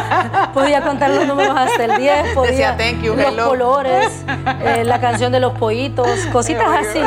podía 0.54 0.82
contar 0.82 1.10
los 1.10 1.26
números 1.26 1.54
hasta 1.56 1.84
el 1.84 1.96
10. 1.98 2.34
Podía, 2.34 2.50
Decía 2.50 2.76
thank 2.78 3.02
you, 3.02 3.14
los 3.14 3.46
colores, 3.46 4.24
eh, 4.64 4.84
la 4.84 5.00
canción 5.00 5.32
de 5.32 5.40
los 5.40 5.52
pollitos, 5.58 6.08
cositas 6.32 6.66
así. 6.68 7.00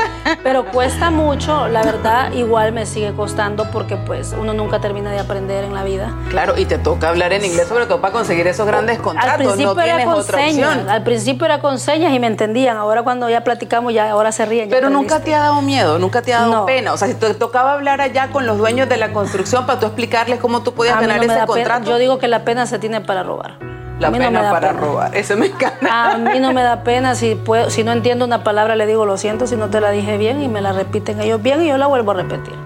Pero 0.43 0.65
cuesta 0.65 1.09
mucho, 1.09 1.67
la 1.67 1.81
verdad, 1.81 2.31
igual 2.33 2.73
me 2.73 2.85
sigue 2.85 3.13
costando 3.13 3.71
porque 3.71 3.97
pues 3.97 4.35
uno 4.39 4.53
nunca 4.53 4.79
termina 4.79 5.11
de 5.11 5.19
aprender 5.19 5.63
en 5.63 5.73
la 5.73 5.83
vida. 5.83 6.13
Claro, 6.29 6.57
y 6.57 6.65
te 6.65 6.77
toca 6.77 7.09
hablar 7.09 7.33
en 7.33 7.43
inglés 7.43 7.67
sobre 7.67 7.87
todo 7.87 8.01
para 8.01 8.13
conseguir 8.13 8.45
esos 8.45 8.67
grandes 8.67 8.99
contratos. 8.99 9.31
Al 9.31 9.37
principio 9.37 9.73
no 9.73 9.81
era 9.81 10.05
con 10.05 10.23
señas. 10.23 10.87
Al 10.87 11.03
principio 11.03 11.45
era 11.45 11.59
con 11.59 11.79
señas 11.79 12.13
y 12.13 12.19
me 12.19 12.27
entendían. 12.27 12.77
Ahora 12.77 13.01
cuando 13.01 13.29
ya 13.29 13.43
platicamos, 13.43 13.93
ya 13.93 14.11
ahora 14.11 14.31
se 14.31 14.45
ríen. 14.45 14.69
Pero 14.69 14.91
nunca 14.91 15.21
te 15.21 15.33
ha 15.33 15.39
dado 15.39 15.61
miedo, 15.63 15.97
nunca 15.97 16.21
te 16.21 16.35
ha 16.35 16.41
dado 16.41 16.67
pena. 16.67 16.93
O 16.93 16.97
sea, 16.97 17.07
si 17.07 17.15
te 17.15 17.33
tocaba 17.33 17.73
hablar 17.73 18.01
allá 18.01 18.29
con 18.29 18.45
los 18.45 18.59
dueños 18.59 18.87
de 18.87 18.97
la 18.97 19.11
construcción 19.11 19.65
para 19.65 19.79
tú 19.79 19.87
explicarles 19.87 20.39
cómo 20.39 20.61
tú 20.61 20.73
podías 20.73 20.99
ganar 21.19 21.37
ese 21.37 21.45
contrato. 21.47 21.89
Yo 21.89 21.97
digo 21.97 22.19
que 22.19 22.27
la 22.27 22.43
pena 22.43 22.65
se 22.65 22.79
tiene 22.79 23.01
para 23.01 23.23
robar. 23.23 23.57
La 23.99 24.11
pena 24.11 24.51
para 24.51 24.73
robar, 24.73 25.15
eso 25.15 25.37
me 25.37 25.47
encanta. 25.47 26.11
A 26.11 26.17
mí 26.17 26.39
no 26.39 26.51
me 26.51 26.63
da 26.63 26.83
pena, 26.83 27.15
si, 27.15 27.35
puedo, 27.35 27.69
si 27.69 27.83
no 27.83 27.93
entiendo 27.93 28.25
una 28.25 28.43
palabra 28.43 28.75
le 28.75 28.85
digo 28.85 29.05
lo 29.05 29.17
siento, 29.17 29.47
si 29.47 29.55
no 29.55 29.69
te 29.69 29.79
la 29.79 29.91
dije 29.91 30.17
bien 30.17 30.41
y 30.41 30.49
me 30.49 30.59
la 30.59 30.73
repiten 30.73 31.21
ellos 31.21 31.41
bien 31.41 31.63
y 31.63 31.67
yo 31.67 31.77
la 31.77 31.87
vuelvo 31.87 32.11
a 32.11 32.15
repetir. 32.15 32.64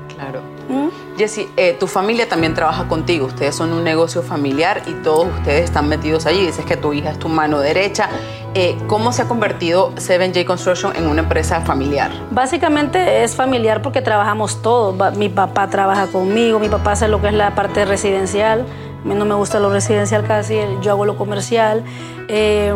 Jessie, 1.19 1.49
eh, 1.57 1.75
tu 1.79 1.85
familia 1.85 2.29
también 2.29 2.53
trabaja 2.53 2.87
contigo, 2.87 3.25
ustedes 3.27 3.53
son 3.53 3.73
un 3.73 3.83
negocio 3.83 4.23
familiar 4.23 4.81
y 4.87 4.93
todos 5.03 5.27
ustedes 5.37 5.65
están 5.65 5.89
metidos 5.89 6.25
allí, 6.25 6.45
dices 6.45 6.65
que 6.65 6.77
tu 6.77 6.93
hija 6.93 7.11
es 7.11 7.19
tu 7.19 7.27
mano 7.27 7.59
derecha. 7.59 8.09
Eh, 8.55 8.77
¿Cómo 8.87 9.11
se 9.11 9.23
ha 9.23 9.27
convertido 9.27 9.93
7J 9.95 10.45
Construction 10.45 10.95
en 10.95 11.07
una 11.07 11.21
empresa 11.21 11.61
familiar? 11.61 12.09
Básicamente 12.31 13.23
es 13.23 13.35
familiar 13.35 13.81
porque 13.81 14.01
trabajamos 14.01 14.61
todos. 14.61 15.15
Mi 15.17 15.29
papá 15.29 15.69
trabaja 15.69 16.07
conmigo, 16.07 16.57
mi 16.57 16.69
papá 16.69 16.93
hace 16.93 17.07
lo 17.09 17.21
que 17.21 17.27
es 17.27 17.33
la 17.33 17.53
parte 17.53 17.85
residencial 17.85 18.65
a 19.03 19.07
mí 19.07 19.15
no 19.15 19.23
me 19.23 19.35
gusta 19.35 19.59
lo 19.59 19.69
residencial 19.69 20.25
casi, 20.25 20.59
yo 20.81 20.91
hago 20.91 21.05
lo 21.05 21.15
comercial. 21.15 21.83
Eh, 22.27 22.73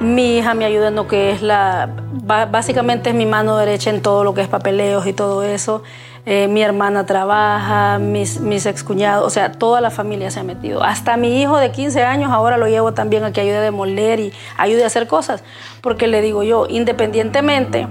mi 0.00 0.38
hija 0.38 0.54
me 0.54 0.64
ayuda 0.64 0.88
en 0.88 0.94
lo 0.94 1.08
que 1.08 1.32
es 1.32 1.42
la... 1.42 1.88
Básicamente 2.50 3.10
es 3.10 3.16
mi 3.16 3.26
mano 3.26 3.56
derecha 3.56 3.90
en 3.90 4.00
todo 4.00 4.22
lo 4.22 4.32
que 4.32 4.42
es 4.42 4.48
papeleos 4.48 5.06
y 5.06 5.12
todo 5.12 5.42
eso. 5.42 5.82
Eh, 6.26 6.48
mi 6.48 6.62
hermana 6.62 7.04
trabaja, 7.04 7.98
mis, 7.98 8.40
mis 8.40 8.64
excuñados, 8.64 9.26
o 9.26 9.30
sea, 9.30 9.52
toda 9.52 9.82
la 9.82 9.90
familia 9.90 10.30
se 10.30 10.40
ha 10.40 10.42
metido. 10.42 10.82
Hasta 10.82 11.18
mi 11.18 11.42
hijo 11.42 11.58
de 11.58 11.70
15 11.70 12.02
años 12.02 12.32
ahora 12.32 12.56
lo 12.56 12.66
llevo 12.66 12.94
también 12.94 13.24
a 13.24 13.32
que 13.32 13.42
ayude 13.42 13.58
a 13.58 13.60
demoler 13.60 14.20
y 14.20 14.32
ayude 14.56 14.84
a 14.84 14.86
hacer 14.86 15.06
cosas. 15.06 15.44
Porque 15.82 16.06
le 16.06 16.22
digo 16.22 16.42
yo, 16.42 16.66
independientemente 16.68 17.86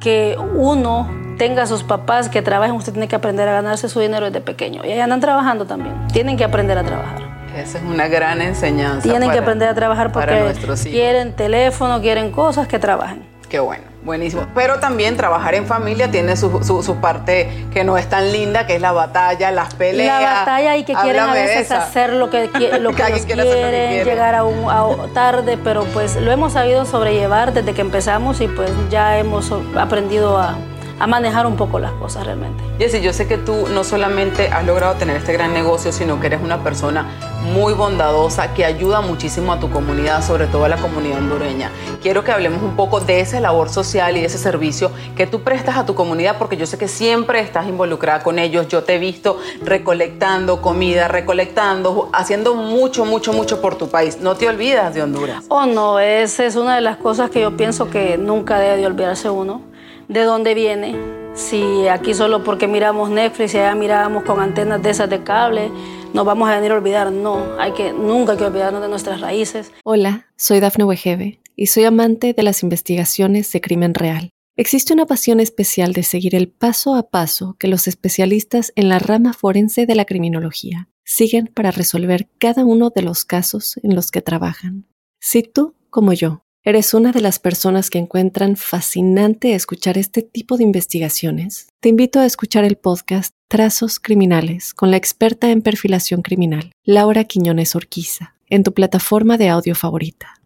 que 0.00 0.38
uno 0.54 1.10
tenga 1.36 1.64
a 1.64 1.66
sus 1.66 1.82
papás 1.82 2.30
que 2.30 2.40
trabajen, 2.40 2.74
usted 2.74 2.92
tiene 2.92 3.08
que 3.08 3.16
aprender 3.16 3.46
a 3.48 3.52
ganarse 3.52 3.90
su 3.90 4.00
dinero 4.00 4.26
desde 4.26 4.40
pequeño. 4.40 4.82
Y 4.84 4.92
ahí 4.92 5.00
andan 5.00 5.20
trabajando 5.20 5.66
también. 5.66 5.94
Tienen 6.12 6.38
que 6.38 6.44
aprender 6.44 6.78
a 6.78 6.82
trabajar. 6.82 7.18
Esa 7.56 7.78
es 7.78 7.84
una 7.84 8.08
gran 8.08 8.40
enseñanza. 8.40 9.02
Tienen 9.02 9.30
que 9.30 9.38
aprender 9.38 9.68
a 9.68 9.74
trabajar 9.74 10.12
porque 10.12 10.54
quieren 10.84 11.34
teléfono, 11.34 12.00
quieren 12.00 12.30
cosas 12.30 12.68
que 12.68 12.78
trabajen. 12.78 13.22
Qué 13.48 13.58
bueno, 13.58 13.84
buenísimo. 14.02 14.46
Pero 14.54 14.78
también 14.78 15.16
trabajar 15.16 15.54
en 15.54 15.66
familia 15.66 16.10
tiene 16.10 16.36
su, 16.36 16.62
su, 16.62 16.96
parte 16.96 17.66
que 17.72 17.84
no 17.84 17.98
es 17.98 18.08
tan 18.08 18.32
linda, 18.32 18.66
que 18.66 18.76
es 18.76 18.80
la 18.80 18.92
batalla, 18.92 19.50
las 19.50 19.74
peleas. 19.74 20.22
La 20.22 20.30
batalla 20.30 20.76
y 20.76 20.84
que 20.84 20.94
quieren 20.94 21.22
a 21.22 21.32
veces 21.32 21.70
hacer 21.70 22.12
lo 22.12 22.30
que, 22.30 22.48
lo 22.80 22.92
que 22.92 23.02
ellos 23.08 23.26
quieren, 23.26 24.04
llegar 24.04 24.34
a 24.34 24.44
un 24.44 25.12
tarde, 25.12 25.58
pero 25.62 25.84
pues 25.92 26.16
lo 26.16 26.30
hemos 26.32 26.52
sabido 26.52 26.84
sobrellevar 26.84 27.52
desde 27.52 27.72
que 27.74 27.80
empezamos 27.80 28.40
y 28.40 28.48
pues 28.48 28.70
ya 28.90 29.18
hemos 29.18 29.52
aprendido 29.76 30.38
a, 30.38 30.56
a 31.00 31.06
manejar 31.06 31.46
un 31.46 31.56
poco 31.56 31.78
las 31.78 31.92
cosas 31.92 32.26
realmente. 32.26 32.62
Jessy, 32.78 33.00
yo 33.00 33.12
sé 33.12 33.26
que 33.26 33.38
tú 33.38 33.66
no 33.72 33.84
solamente 33.84 34.48
has 34.48 34.64
logrado 34.64 34.94
tener 34.94 35.16
este 35.16 35.32
gran 35.32 35.52
negocio, 35.54 35.92
sino 35.92 36.20
que 36.20 36.26
eres 36.26 36.40
una 36.42 36.62
persona 36.62 37.06
muy 37.42 37.72
bondadosa 37.72 38.54
que 38.54 38.64
ayuda 38.64 39.00
muchísimo 39.00 39.52
a 39.52 39.60
tu 39.60 39.70
comunidad, 39.70 40.22
sobre 40.22 40.46
todo 40.46 40.64
a 40.64 40.68
la 40.68 40.76
comunidad 40.76 41.18
hondureña. 41.18 41.70
Quiero 42.02 42.24
que 42.24 42.32
hablemos 42.32 42.62
un 42.62 42.76
poco 42.76 43.00
de 43.00 43.20
esa 43.20 43.40
labor 43.40 43.68
social 43.68 44.16
y 44.16 44.20
de 44.20 44.26
ese 44.26 44.38
servicio 44.38 44.90
que 45.16 45.26
tú 45.26 45.42
prestas 45.42 45.76
a 45.76 45.86
tu 45.86 45.94
comunidad, 45.94 46.38
porque 46.38 46.56
yo 46.56 46.66
sé 46.66 46.78
que 46.78 46.88
siempre 46.88 47.40
estás 47.40 47.66
involucrada 47.66 48.22
con 48.22 48.38
ellos. 48.38 48.68
Yo 48.68 48.84
te 48.84 48.96
he 48.96 48.98
visto 48.98 49.38
recolectando 49.62 50.60
comida, 50.60 51.08
recolectando, 51.08 52.10
haciendo 52.12 52.54
mucho, 52.54 53.04
mucho, 53.04 53.32
mucho 53.32 53.60
por 53.60 53.76
tu 53.76 53.88
país. 53.88 54.18
No 54.20 54.36
te 54.36 54.48
olvidas 54.48 54.94
de 54.94 55.02
Honduras. 55.02 55.44
Oh, 55.48 55.66
no, 55.66 55.98
esa 55.98 56.44
es 56.44 56.56
una 56.56 56.74
de 56.74 56.80
las 56.80 56.96
cosas 56.96 57.30
que 57.30 57.40
yo 57.40 57.56
pienso 57.56 57.90
que 57.90 58.18
nunca 58.18 58.58
debe 58.58 58.76
de 58.76 58.86
olvidarse 58.86 59.30
uno 59.30 59.62
de 60.08 60.24
dónde 60.24 60.54
viene. 60.54 60.96
Si 61.34 61.86
aquí 61.86 62.14
solo 62.14 62.42
porque 62.42 62.66
miramos 62.66 63.10
Netflix 63.10 63.54
y 63.54 63.58
allá 63.58 63.74
mirábamos 63.76 64.24
con 64.24 64.40
antenas 64.40 64.82
de 64.82 64.90
esas 64.90 65.08
de 65.08 65.22
cable, 65.22 65.70
nos 66.14 66.26
vamos 66.26 66.48
a 66.48 66.56
venir 66.56 66.72
a 66.72 66.76
olvidar. 66.76 67.12
No, 67.12 67.56
hay 67.58 67.72
que 67.72 67.92
nunca 67.92 68.36
que 68.36 68.44
olvidarnos 68.44 68.82
de 68.82 68.88
nuestras 68.88 69.20
raíces. 69.20 69.72
Hola, 69.84 70.26
soy 70.36 70.60
Dafne 70.60 70.84
Wegebe 70.84 71.40
y 71.56 71.66
soy 71.66 71.84
amante 71.84 72.32
de 72.32 72.42
las 72.42 72.62
investigaciones 72.62 73.50
de 73.52 73.60
crimen 73.60 73.94
real. 73.94 74.30
Existe 74.56 74.92
una 74.92 75.06
pasión 75.06 75.40
especial 75.40 75.92
de 75.92 76.02
seguir 76.02 76.34
el 76.34 76.48
paso 76.48 76.94
a 76.94 77.08
paso 77.10 77.56
que 77.58 77.68
los 77.68 77.88
especialistas 77.88 78.72
en 78.76 78.88
la 78.88 78.98
rama 78.98 79.32
forense 79.32 79.86
de 79.86 79.94
la 79.94 80.04
criminología 80.04 80.88
siguen 81.04 81.46
para 81.46 81.70
resolver 81.70 82.28
cada 82.38 82.64
uno 82.64 82.90
de 82.90 83.02
los 83.02 83.24
casos 83.24 83.78
en 83.82 83.94
los 83.94 84.10
que 84.10 84.20
trabajan. 84.20 84.86
Si 85.20 85.42
tú, 85.42 85.74
como 85.90 86.12
yo, 86.12 86.42
¿Eres 86.62 86.92
una 86.92 87.10
de 87.10 87.22
las 87.22 87.38
personas 87.38 87.88
que 87.88 87.96
encuentran 87.96 88.54
fascinante 88.54 89.54
escuchar 89.54 89.96
este 89.96 90.20
tipo 90.20 90.58
de 90.58 90.64
investigaciones? 90.64 91.68
Te 91.80 91.88
invito 91.88 92.20
a 92.20 92.26
escuchar 92.26 92.64
el 92.64 92.76
podcast 92.76 93.34
Trazos 93.50 93.98
Criminales 93.98 94.72
con 94.74 94.92
la 94.92 94.96
experta 94.96 95.50
en 95.50 95.60
perfilación 95.60 96.22
criminal, 96.22 96.70
Laura 96.84 97.24
Quiñones 97.24 97.74
Orquiza, 97.74 98.36
en 98.48 98.62
tu 98.62 98.72
plataforma 98.72 99.38
de 99.38 99.48
audio 99.48 99.74
favorita. 99.74 100.40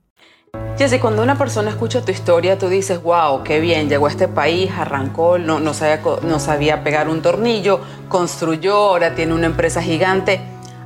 Jessy, 0.78 0.98
cuando 1.00 1.22
una 1.22 1.36
persona 1.36 1.68
escucha 1.68 2.02
tu 2.02 2.12
historia, 2.12 2.56
tú 2.56 2.70
dices, 2.70 3.02
wow, 3.02 3.42
qué 3.44 3.60
bien, 3.60 3.90
llegó 3.90 4.06
a 4.06 4.08
este 4.08 4.26
país, 4.26 4.70
arrancó, 4.74 5.36
no, 5.36 5.74
sabía, 5.74 6.00
no 6.22 6.40
sabía 6.40 6.82
pegar 6.82 7.10
un 7.10 7.20
tornillo, 7.20 7.82
construyó, 8.08 8.74
ahora 8.74 9.14
tiene 9.14 9.34
una 9.34 9.48
empresa 9.48 9.82
gigante. 9.82 10.40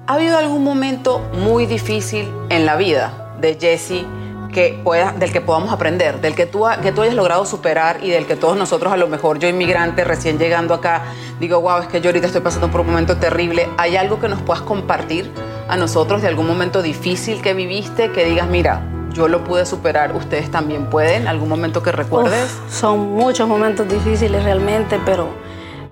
¿Ha 0.09 0.15
habido 0.15 0.39
algún 0.39 0.65
momento 0.65 1.21
muy 1.35 1.67
difícil 1.67 2.29
en 2.49 2.67
la 2.67 2.75
vida 2.75 3.37
de 3.41 3.57
Jessy? 3.61 4.05
Que 4.52 4.81
pueda, 4.83 5.12
del 5.12 5.33
que 5.33 5.40
podamos 5.40 5.73
aprender, 5.73 6.21
del 6.21 6.35
que 6.35 6.47
tú, 6.47 6.64
que 6.83 6.93
tú 6.93 7.02
hayas 7.02 7.14
logrado 7.14 7.45
superar 7.45 7.99
y 8.02 8.11
del 8.11 8.26
que 8.26 8.37
todos 8.37 8.57
nosotros, 8.57 8.93
a 8.93 8.97
lo 8.97 9.09
mejor 9.09 9.38
yo 9.38 9.49
inmigrante 9.49 10.05
recién 10.05 10.38
llegando 10.38 10.75
acá, 10.75 11.02
digo, 11.40 11.61
wow, 11.61 11.81
es 11.81 11.88
que 11.88 12.00
yo 12.00 12.09
ahorita 12.09 12.26
estoy 12.26 12.40
pasando 12.40 12.71
por 12.71 12.81
un 12.81 12.88
momento 12.88 13.17
terrible. 13.17 13.69
¿Hay 13.76 13.97
algo 13.97 14.21
que 14.21 14.28
nos 14.28 14.40
puedas 14.43 14.62
compartir 14.62 15.31
a 15.69 15.76
nosotros 15.76 16.23
de 16.23 16.28
algún 16.28 16.47
momento 16.47 16.83
difícil 16.83 17.43
que 17.43 17.55
viviste, 17.55 18.11
que 18.11 18.25
digas, 18.25 18.49
mira, 18.49 18.83
yo 19.12 19.28
lo 19.28 19.45
pude 19.45 19.67
superar, 19.67 20.14
ustedes 20.14 20.50
también 20.50 20.87
pueden, 20.90 21.28
algún 21.28 21.49
momento 21.49 21.83
que 21.83 21.93
recuerdes? 21.93 22.59
son 22.71 23.12
muchos 23.12 23.49
momentos 23.49 23.88
difíciles 23.88 24.45
realmente, 24.45 25.00
pero 25.05 25.28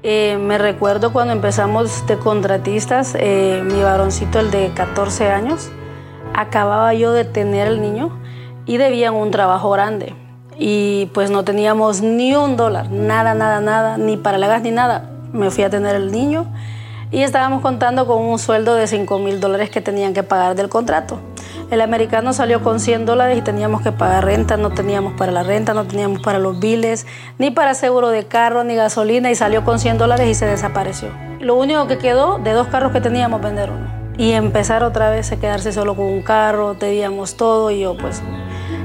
eh, 0.02 0.38
me 0.38 0.58
recuerdo 0.58 1.12
cuando 1.12 1.32
empezamos 1.32 2.06
de 2.06 2.16
contratistas, 2.18 3.16
eh, 3.18 3.62
mi 3.64 3.82
varoncito, 3.82 4.38
el 4.38 4.50
de 4.50 4.70
14 4.74 5.30
años, 5.30 5.70
acababa 6.34 6.94
yo 6.94 7.12
de 7.12 7.24
tener 7.24 7.66
el 7.66 7.80
niño 7.80 8.16
y 8.66 8.76
debían 8.76 9.14
un 9.14 9.30
trabajo 9.30 9.70
grande. 9.70 10.14
Y 10.58 11.06
pues 11.14 11.30
no 11.30 11.44
teníamos 11.44 12.00
ni 12.00 12.34
un 12.34 12.56
dólar, 12.56 12.90
nada, 12.90 13.34
nada, 13.34 13.60
nada, 13.60 13.98
ni 13.98 14.16
para 14.16 14.38
la 14.38 14.48
gas 14.48 14.62
ni 14.62 14.70
nada. 14.70 15.10
Me 15.32 15.50
fui 15.50 15.64
a 15.64 15.70
tener 15.70 15.94
el 15.94 16.10
niño 16.10 16.46
y 17.10 17.22
estábamos 17.22 17.62
contando 17.62 18.06
con 18.06 18.22
un 18.22 18.38
sueldo 18.38 18.74
de 18.74 18.86
5 18.86 19.18
mil 19.18 19.38
dólares 19.38 19.70
que 19.70 19.80
tenían 19.80 20.12
que 20.12 20.22
pagar 20.22 20.56
del 20.56 20.68
contrato. 20.68 21.20
El 21.70 21.80
americano 21.80 22.32
salió 22.32 22.62
con 22.62 22.78
100 22.78 23.06
dólares 23.06 23.38
y 23.38 23.42
teníamos 23.42 23.82
que 23.82 23.90
pagar 23.90 24.24
renta, 24.24 24.56
no 24.56 24.70
teníamos 24.70 25.14
para 25.14 25.32
la 25.32 25.42
renta, 25.42 25.74
no 25.74 25.84
teníamos 25.84 26.20
para 26.20 26.38
los 26.38 26.60
biles, 26.60 27.06
ni 27.38 27.50
para 27.50 27.74
seguro 27.74 28.08
de 28.08 28.24
carro, 28.26 28.62
ni 28.62 28.76
gasolina, 28.76 29.30
y 29.30 29.34
salió 29.34 29.64
con 29.64 29.80
100 29.80 29.98
dólares 29.98 30.28
y 30.28 30.34
se 30.34 30.46
desapareció. 30.46 31.08
Lo 31.40 31.56
único 31.56 31.86
que 31.86 31.98
quedó 31.98 32.38
de 32.38 32.52
dos 32.52 32.68
carros 32.68 32.92
que 32.92 33.00
teníamos, 33.00 33.40
vender 33.40 33.70
uno. 33.70 33.88
Y 34.16 34.32
empezar 34.32 34.82
otra 34.82 35.10
vez 35.10 35.30
a 35.32 35.36
quedarse 35.36 35.72
solo 35.72 35.96
con 35.96 36.06
un 36.06 36.22
carro, 36.22 36.74
teníamos 36.74 37.36
todo 37.36 37.70
y 37.70 37.80
yo 37.80 37.96
pues 37.96 38.22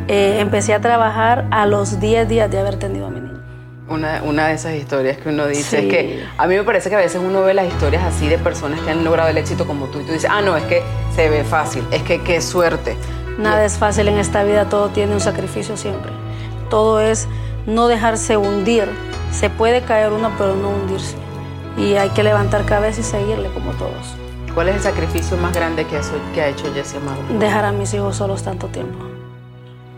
eh, 0.07 0.37
empecé 0.39 0.73
a 0.73 0.81
trabajar 0.81 1.47
a 1.51 1.65
los 1.65 1.99
10 1.99 2.27
días 2.27 2.49
de 2.49 2.59
haber 2.59 2.77
tenido 2.77 3.07
a 3.07 3.09
mi 3.09 3.19
niño. 3.19 3.41
Una, 3.87 4.21
una, 4.23 4.47
de 4.47 4.53
esas 4.53 4.75
historias 4.75 5.17
que 5.17 5.29
uno 5.29 5.47
dice 5.47 5.79
es 5.79 5.93
que 5.93 6.25
a 6.37 6.47
mí 6.47 6.55
me 6.55 6.63
parece 6.63 6.89
que 6.89 6.95
a 6.95 6.99
veces 6.99 7.21
uno 7.21 7.41
ve 7.41 7.53
las 7.53 7.67
historias 7.67 8.03
así 8.03 8.29
de 8.29 8.37
personas 8.37 8.79
que 8.79 8.91
han 8.91 9.03
logrado 9.03 9.29
el 9.29 9.37
éxito 9.37 9.67
como 9.67 9.87
tú 9.87 9.99
y 9.99 10.03
tú 10.03 10.13
dices, 10.13 10.29
ah, 10.31 10.41
no, 10.41 10.55
es 10.55 10.63
que 10.63 10.81
se 11.13 11.29
ve 11.29 11.43
fácil, 11.43 11.83
es 11.91 12.01
que 12.03 12.21
qué 12.21 12.39
suerte. 12.39 12.95
Nada 13.37 13.65
es 13.65 13.77
fácil 13.77 14.07
en 14.07 14.17
esta 14.17 14.43
vida, 14.43 14.69
todo 14.69 14.89
tiene 14.89 15.13
un 15.13 15.19
sacrificio 15.19 15.75
siempre. 15.75 16.11
Todo 16.69 17.01
es 17.01 17.27
no 17.65 17.87
dejarse 17.87 18.37
hundir. 18.37 18.87
Se 19.31 19.49
puede 19.49 19.81
caer 19.81 20.11
uno, 20.11 20.31
pero 20.37 20.55
no 20.55 20.69
hundirse. 20.69 21.15
Y 21.77 21.95
hay 21.95 22.09
que 22.09 22.23
levantar 22.23 22.65
cabeza 22.65 23.01
y 23.01 23.03
seguirle 23.03 23.49
como 23.49 23.71
todos. 23.71 24.15
¿Cuál 24.53 24.69
es 24.69 24.75
el 24.75 24.81
sacrificio 24.81 25.37
más 25.37 25.53
grande 25.53 25.85
que, 25.85 25.99
que 26.33 26.41
ha 26.41 26.47
hecho 26.47 26.73
Jessie 26.73 26.97
Amado? 26.97 27.21
Dejar 27.39 27.65
a 27.65 27.71
mis 27.71 27.93
hijos 27.93 28.17
solos 28.17 28.43
tanto 28.43 28.67
tiempo. 28.67 29.10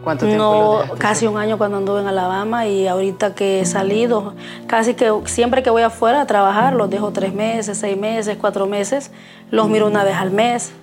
¿Cuánto 0.03 0.25
tiempo 0.25 0.43
No, 0.43 0.95
casi 0.97 1.27
un 1.27 1.37
año 1.37 1.57
cuando 1.57 1.77
anduve 1.77 2.01
en 2.01 2.07
Alabama 2.07 2.67
y 2.67 2.87
ahorita 2.87 3.35
que 3.35 3.61
he 3.61 3.65
salido, 3.65 4.33
casi 4.67 4.95
que 4.95 5.11
siempre 5.25 5.63
que 5.63 5.69
voy 5.69 5.83
afuera 5.83 6.21
a 6.21 6.27
trabajar, 6.27 6.73
los 6.73 6.89
dejo 6.89 7.11
tres 7.11 7.33
meses, 7.33 7.77
seis 7.77 7.97
meses, 7.97 8.37
cuatro 8.39 8.65
meses, 8.67 9.11
los 9.49 9.69
miro 9.69 9.87
una 9.87 10.03
vez 10.03 10.15
al 10.15 10.31
mes. 10.31 10.73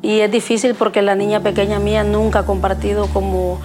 Y 0.00 0.20
es 0.20 0.30
difícil 0.30 0.74
porque 0.74 1.02
la 1.02 1.14
niña 1.14 1.40
pequeña 1.40 1.78
mía 1.78 2.04
nunca 2.04 2.40
ha 2.40 2.46
compartido 2.46 3.06
como 3.08 3.60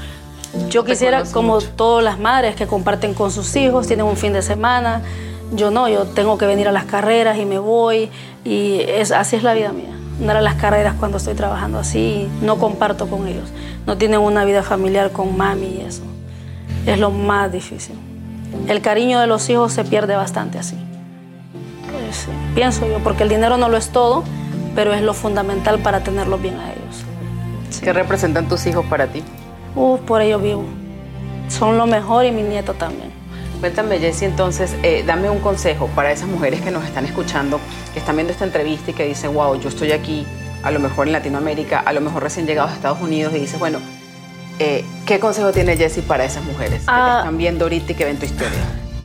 yo 0.70 0.84
quisiera, 0.84 1.24
como 1.26 1.60
todas 1.60 2.04
las 2.04 2.20
madres 2.20 2.56
que 2.56 2.66
comparten 2.68 3.14
con 3.14 3.32
sus 3.32 3.56
hijos, 3.56 3.86
tienen 3.88 4.06
un 4.06 4.18
fin 4.18 4.34
de 4.34 4.42
semana. 4.42 5.02
Yo 5.54 5.72
no, 5.72 5.88
yo 5.90 6.06
tengo 6.06 6.38
que 6.38 6.46
venir 6.46 6.68
a 6.68 6.72
las 6.72 6.86
carreras 6.86 7.38
y 7.38 7.46
me 7.46 7.60
voy 7.60 8.10
y 8.44 8.82
es, 8.82 9.12
así 9.12 9.36
es 9.36 9.44
la 9.44 9.54
vida 9.54 9.72
mía 9.72 9.97
andar 10.20 10.38
a 10.38 10.42
las 10.42 10.56
carreras 10.56 10.96
cuando 11.00 11.18
estoy 11.18 11.36
trabajando 11.36 11.80
así, 11.80 12.28
no 12.42 12.58
comparto 12.58 13.08
con 13.08 13.28
ellos. 13.28 13.50
No 13.86 13.98
tienen 13.98 14.20
una 14.20 14.46
vida 14.46 14.64
familiar 14.64 15.12
con 15.12 15.38
mami 15.38 15.78
y 15.80 15.82
eso. 15.82 16.04
Es 16.86 17.00
lo 17.00 17.12
más 17.12 17.52
difícil. 17.52 17.96
El 18.68 18.82
cariño 18.82 19.20
de 19.20 19.28
los 19.28 19.50
hijos 19.50 19.74
se 19.74 19.84
pierde 19.84 20.16
bastante 20.16 20.58
así. 20.58 20.76
Pues, 21.92 22.28
pienso 22.56 22.88
yo, 22.88 23.00
porque 23.00 23.24
el 23.24 23.30
dinero 23.30 23.58
no 23.58 23.70
lo 23.70 23.78
es 23.78 23.90
todo, 23.90 24.24
pero 24.76 24.94
es 24.94 25.02
lo 25.02 25.14
fundamental 25.14 25.80
para 25.80 26.02
tenerlos 26.02 26.42
bien 26.42 26.56
a 26.60 26.72
ellos. 26.72 27.82
¿Qué 27.82 27.94
representan 27.94 28.48
tus 28.48 28.66
hijos 28.66 28.86
para 28.86 29.08
ti? 29.08 29.24
Uh, 29.76 29.98
por 30.00 30.22
ello 30.22 30.40
vivo. 30.40 30.66
Son 31.50 31.78
lo 31.78 31.86
mejor 31.86 32.26
y 32.26 32.32
mi 32.32 32.44
nieto 32.44 32.74
también. 32.74 33.17
Cuéntame, 33.60 33.98
Jessy, 34.00 34.26
entonces, 34.26 34.76
eh, 34.84 35.04
dame 35.06 35.32
un 35.32 35.40
consejo 35.40 35.88
para 35.96 36.12
esas 36.12 36.28
mujeres 36.28 36.62
que 36.62 36.70
nos 36.70 36.86
están 36.86 37.06
escuchando, 37.06 37.60
que 37.94 38.00
están 38.00 38.16
viendo 38.16 38.32
esta 38.32 38.46
entrevista 38.46 38.92
y 38.92 38.94
que 38.94 39.06
dicen, 39.06 39.34
wow, 39.34 39.60
yo 39.60 39.70
estoy 39.70 39.94
aquí, 39.94 40.28
a 40.62 40.70
lo 40.70 40.80
mejor 40.80 41.08
en 41.08 41.14
Latinoamérica, 41.14 41.80
a 41.80 41.92
lo 41.92 42.02
mejor 42.02 42.22
recién 42.22 42.46
llegados 42.46 42.72
a 42.72 42.76
Estados 42.76 43.02
Unidos, 43.02 43.34
y 43.36 43.40
dices, 43.40 43.60
bueno, 43.60 43.80
eh, 44.60 44.86
¿qué 45.08 45.20
consejo 45.20 45.52
tiene 45.52 45.76
Jessy 45.76 46.02
para 46.02 46.24
esas 46.24 46.44
mujeres 46.44 46.82
que 46.82 46.86
te 46.86 46.92
ah. 46.92 47.18
están 47.20 47.38
viendo 47.38 47.66
ahorita 47.66 47.92
y 47.92 47.96
que 47.96 48.06
ven 48.06 48.18
tu 48.18 48.26
historia? 48.26 48.60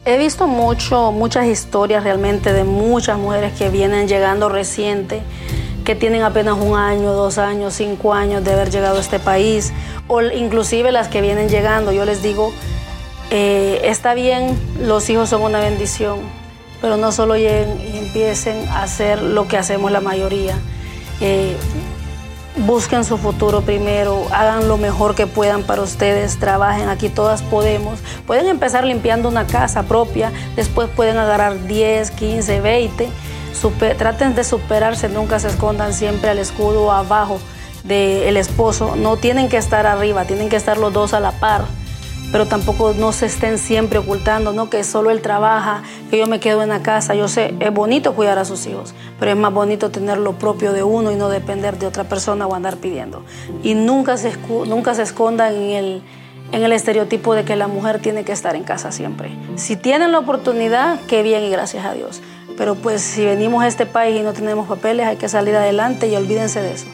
He 0.05 0.19
visto 0.19 0.47
mucho, 0.47 1.13
muchas 1.13 1.47
historias 1.47 2.05
realmente 2.05 2.53
de 2.53 2.65
muchas 2.65 3.17
mujeres 3.19 3.53
que 3.55 3.71
vienen 3.71 4.07
llegando 4.07 4.51
reciente, 4.51 5.23
que 5.85 5.95
tienen 5.95 6.23
apenas 6.23 6.59
un 6.59 6.77
año, 6.77 7.13
dos 7.13 7.39
años, 7.39 7.75
cinco 7.75 8.13
años 8.13 8.45
de 8.45 8.53
haber 8.53 8.71
llegado 8.71 8.99
a 8.99 9.01
este 9.01 9.19
país, 9.19 9.73
o 10.09 10.21
inclusive 10.21 10.93
las 10.93 11.09
que 11.09 11.23
vienen 11.23 11.49
llegando. 11.49 11.93
Yo 11.93 12.05
les 12.05 12.23
digo, 12.23 12.53
eh, 13.35 13.81
está 13.89 14.13
bien, 14.13 14.61
los 14.79 15.09
hijos 15.09 15.31
son 15.31 15.41
una 15.41 15.59
bendición, 15.59 16.19
pero 16.83 16.99
no 16.99 17.13
solo 17.13 17.35
lleguen 17.35 17.81
y 17.81 17.97
empiecen 17.97 18.69
a 18.69 18.83
hacer 18.83 19.23
lo 19.23 19.49
que 19.49 19.57
hacemos 19.57 19.91
la 19.91 20.03
mayoría. 20.03 20.55
Eh, 21.23 21.57
busquen 22.67 23.07
su 23.07 23.17
futuro 23.17 23.63
primero, 23.63 24.27
hagan 24.33 24.69
lo 24.69 24.77
mejor 24.77 25.15
que 25.15 25.27
puedan 25.27 25.63
para 25.63 25.81
ustedes, 25.81 26.39
trabajen, 26.39 26.91
aquí 26.91 27.09
todas 27.09 27.41
podemos. 27.41 28.01
Pueden 28.27 28.49
empezar 28.49 28.85
limpiando 28.85 29.31
una 29.31 29.47
casa 29.47 29.85
propia, 29.85 30.31
después 30.55 30.91
pueden 30.91 31.17
agarrar 31.17 31.67
10, 31.67 32.11
15, 32.11 32.61
20. 32.61 33.09
traten 33.97 34.35
de 34.35 34.45
superarse, 34.45 35.09
nunca 35.09 35.39
se 35.39 35.49
escondan 35.49 35.95
siempre 35.95 36.29
al 36.29 36.39
escudo 36.39 36.93
abajo 36.93 37.41
del 37.83 38.37
esposo. 38.37 38.95
No 38.95 39.17
tienen 39.17 39.49
que 39.49 39.57
estar 39.57 39.87
arriba, 39.87 40.27
tienen 40.27 40.51
que 40.51 40.57
estar 40.57 40.77
los 40.77 40.93
dos 40.93 41.15
a 41.15 41.21
la 41.21 41.33
par 41.33 41.65
pero 42.33 42.47
tampoco 42.47 42.95
no 42.99 43.13
se 43.13 43.27
estén 43.27 43.59
siempre 43.59 43.99
ocultando, 43.99 44.55
¿no? 44.55 44.71
que 44.71 44.83
solo 44.85 45.11
él 45.11 45.21
trabaja, 45.21 45.83
que 46.11 46.19
yo 46.19 46.27
me 46.27 46.41
quedo 46.41 46.63
en 46.63 46.71
la 46.71 46.83
casa. 46.83 47.15
Yo 47.15 47.29
sé, 47.29 47.55
es 47.61 47.73
bonito 47.73 48.15
cuidar 48.15 48.39
a 48.39 48.47
sus 48.47 48.67
hijos, 48.67 48.95
pero 49.21 49.33
es 49.33 49.37
más 49.37 49.53
bonito 49.53 49.91
tener 49.91 50.17
lo 50.17 50.33
propio 50.33 50.73
de 50.73 50.83
uno 50.83 51.13
y 51.13 51.17
no 51.17 51.29
depender 51.29 51.79
de 51.79 51.87
otra 51.87 52.05
persona 52.05 52.47
o 52.47 52.55
andar 52.55 52.79
pidiendo. 52.79 53.23
Y 53.63 53.75
nunca 53.75 54.17
se, 54.17 54.33
nunca 54.67 54.95
se 54.95 55.03
escondan 55.03 55.55
en 55.55 55.71
el, 55.71 56.03
en 56.53 56.63
el 56.63 56.73
estereotipo 56.73 57.35
de 57.35 57.45
que 57.45 57.55
la 57.55 57.69
mujer 57.69 58.01
tiene 58.01 58.25
que 58.25 58.33
estar 58.33 58.57
en 58.57 58.65
casa 58.65 58.93
siempre. 58.93 59.31
Si 59.57 59.77
tienen 59.77 60.11
la 60.11 60.19
oportunidad, 60.19 61.01
qué 61.07 61.23
bien 61.23 61.45
y 61.45 61.51
gracias 61.51 61.85
a 61.85 61.93
Dios. 61.93 62.23
Pero 62.57 62.77
pues 62.77 63.03
si 63.03 63.25
venimos 63.27 63.63
a 63.63 63.69
este 63.69 63.85
país 63.85 64.19
y 64.19 64.23
no 64.23 64.33
tenemos 64.33 64.67
papeles, 64.69 65.07
hay 65.07 65.17
que 65.17 65.29
salir 65.29 65.55
adelante 65.55 66.09
y 66.09 66.17
olvídense 66.17 66.63
de 66.63 66.73
eso. 66.73 66.87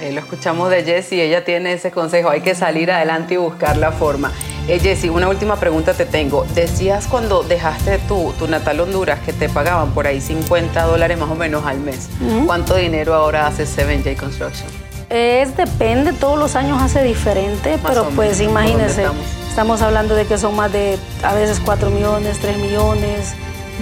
Ahí 0.00 0.12
lo 0.12 0.20
escuchamos 0.20 0.70
de 0.70 0.82
Jessie, 0.82 1.22
ella 1.22 1.44
tiene 1.44 1.74
ese 1.74 1.90
consejo, 1.90 2.30
hay 2.30 2.40
que 2.40 2.54
salir 2.54 2.90
adelante 2.90 3.34
y 3.34 3.36
buscar 3.36 3.76
la 3.76 3.92
forma. 3.92 4.32
Eh, 4.66 4.78
Jessie, 4.78 5.10
una 5.10 5.28
última 5.28 5.56
pregunta 5.56 5.92
te 5.92 6.06
tengo. 6.06 6.46
Decías 6.54 7.06
cuando 7.06 7.42
dejaste 7.42 7.98
tu, 8.08 8.32
tu 8.38 8.48
natal 8.48 8.80
Honduras 8.80 9.20
que 9.20 9.34
te 9.34 9.50
pagaban 9.50 9.90
por 9.90 10.06
ahí 10.06 10.22
50 10.22 10.84
dólares 10.84 11.18
más 11.18 11.28
o 11.28 11.34
menos 11.34 11.66
al 11.66 11.80
mes. 11.80 12.08
¿Cuánto 12.46 12.76
dinero 12.76 13.12
ahora 13.12 13.46
hace 13.46 13.64
7J 13.64 14.16
Construction? 14.16 14.70
Es 15.10 15.54
depende, 15.54 16.14
todos 16.14 16.38
los 16.38 16.56
años 16.56 16.80
hace 16.80 17.02
diferente, 17.02 17.78
pero 17.86 18.08
pues 18.16 18.40
imagínense, 18.40 19.04
estamos? 19.50 19.82
hablando 19.82 20.14
de 20.14 20.24
que 20.24 20.38
son 20.38 20.56
más 20.56 20.72
de 20.72 20.98
a 21.22 21.34
veces 21.34 21.60
4 21.62 21.90
millones, 21.90 22.38
3 22.40 22.56
millones, 22.56 23.34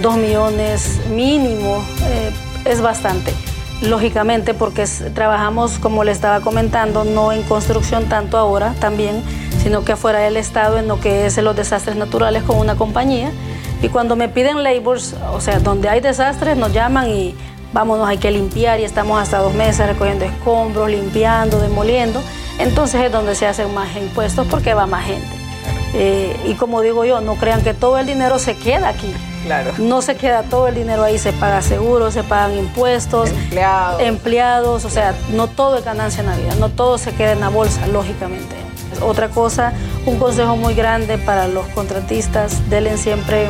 2 0.02 0.16
millones 0.16 0.98
mínimo, 1.10 1.84
eh, 2.08 2.32
es 2.64 2.80
bastante 2.80 3.32
lógicamente 3.82 4.54
porque 4.54 4.86
trabajamos, 5.14 5.78
como 5.78 6.04
le 6.04 6.12
estaba 6.12 6.40
comentando, 6.40 7.04
no 7.04 7.32
en 7.32 7.42
construcción 7.42 8.08
tanto 8.08 8.38
ahora 8.38 8.74
también, 8.80 9.22
sino 9.62 9.84
que 9.84 9.96
fuera 9.96 10.20
del 10.20 10.36
Estado 10.36 10.78
en 10.78 10.88
lo 10.88 11.00
que 11.00 11.26
es 11.26 11.36
los 11.38 11.54
desastres 11.54 11.96
naturales 11.96 12.42
con 12.42 12.58
una 12.58 12.76
compañía. 12.76 13.30
Y 13.82 13.88
cuando 13.88 14.16
me 14.16 14.28
piden 14.28 14.62
labors, 14.64 15.14
o 15.32 15.40
sea, 15.40 15.60
donde 15.60 15.88
hay 15.88 16.00
desastres, 16.00 16.56
nos 16.56 16.72
llaman 16.72 17.08
y 17.10 17.34
vámonos, 17.72 18.08
hay 18.08 18.18
que 18.18 18.30
limpiar 18.30 18.80
y 18.80 18.84
estamos 18.84 19.20
hasta 19.20 19.38
dos 19.38 19.54
meses 19.54 19.86
recogiendo 19.86 20.24
escombros, 20.24 20.90
limpiando, 20.90 21.60
demoliendo. 21.60 22.20
Entonces 22.58 23.02
es 23.02 23.12
donde 23.12 23.36
se 23.36 23.46
hacen 23.46 23.72
más 23.74 23.96
impuestos 23.96 24.46
porque 24.48 24.74
va 24.74 24.86
más 24.86 25.04
gente. 25.04 25.28
Eh, 25.94 26.36
y 26.46 26.54
como 26.54 26.80
digo 26.80 27.04
yo, 27.04 27.20
no 27.20 27.36
crean 27.36 27.62
que 27.62 27.74
todo 27.74 27.98
el 27.98 28.06
dinero 28.06 28.38
se 28.38 28.56
queda 28.56 28.88
aquí. 28.88 29.12
Claro. 29.44 29.72
No 29.78 30.02
se 30.02 30.16
queda 30.16 30.42
todo 30.42 30.68
el 30.68 30.74
dinero 30.74 31.04
ahí, 31.04 31.18
se 31.18 31.32
paga 31.32 31.62
seguro, 31.62 32.10
se 32.10 32.22
pagan 32.22 32.56
impuestos, 32.58 33.30
empleados. 33.30 34.02
empleados, 34.02 34.84
o 34.84 34.90
sea, 34.90 35.14
no 35.32 35.46
todo 35.46 35.78
es 35.78 35.84
ganancia 35.84 36.20
en 36.20 36.26
la 36.26 36.36
vida, 36.36 36.54
no 36.56 36.68
todo 36.68 36.98
se 36.98 37.12
queda 37.12 37.32
en 37.32 37.40
la 37.40 37.48
bolsa, 37.48 37.86
lógicamente. 37.86 38.56
Otra 39.02 39.28
cosa, 39.28 39.72
un 40.06 40.18
consejo 40.18 40.56
muy 40.56 40.74
grande 40.74 41.18
para 41.18 41.46
los 41.46 41.66
contratistas, 41.68 42.68
denle 42.68 42.96
siempre 42.96 43.48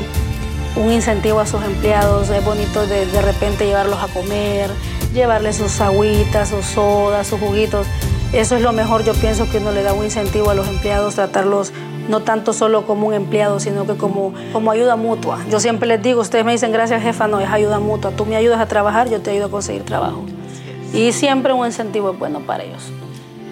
un 0.77 0.92
incentivo 0.92 1.40
a 1.40 1.46
sus 1.46 1.64
empleados, 1.64 2.29
es 2.31 2.44
bonito 2.44 2.87
de, 2.87 3.07
de 3.07 3.22
repente 3.22 3.66
llevarlos 3.66 3.98
a 4.03 4.09
comer, 4.09 4.70
llevarles 5.14 5.57
sus 5.57 5.81
agüitas, 5.81 6.51
sus 6.51 6.64
sodas, 6.66 7.27
sus 7.27 7.40
juguitos. 7.40 7.87
Eso 8.33 8.57
es 8.57 8.62
lo 8.62 8.72
mejor, 8.72 9.05
yo 9.05 9.14
pienso 9.14 9.48
que 9.51 9.57
uno 9.59 9.72
le 9.72 9.83
da 9.83 9.94
un 9.94 10.05
incentivo 10.05 10.51
a 10.51 10.55
los 10.55 10.68
empleados, 10.68 11.14
tratarlos 11.14 11.72
no 12.08 12.20
tanto 12.20 12.52
solo 12.52 12.86
como 12.86 13.06
un 13.06 13.14
empleado, 13.14 13.60
sino 13.60 13.86
que 13.86 13.94
como, 13.94 14.32
como 14.52 14.70
ayuda 14.70 14.96
mutua. 14.96 15.38
Yo 15.50 15.60
siempre 15.60 15.86
les 15.86 16.02
digo, 16.02 16.20
ustedes 16.20 16.44
me 16.44 16.52
dicen 16.52 16.72
gracias 16.72 17.02
jefa, 17.02 17.28
no, 17.28 17.40
es 17.40 17.48
ayuda 17.48 17.78
mutua. 17.78 18.10
Tú 18.12 18.26
me 18.26 18.36
ayudas 18.36 18.60
a 18.60 18.66
trabajar, 18.66 19.08
yo 19.08 19.20
te 19.20 19.30
ayudo 19.30 19.46
a 19.46 19.50
conseguir 19.50 19.84
trabajo. 19.84 20.24
Y 20.92 21.12
siempre 21.12 21.52
un 21.52 21.66
incentivo 21.66 22.10
es 22.10 22.18
bueno 22.18 22.40
para 22.40 22.64
ellos. 22.64 22.90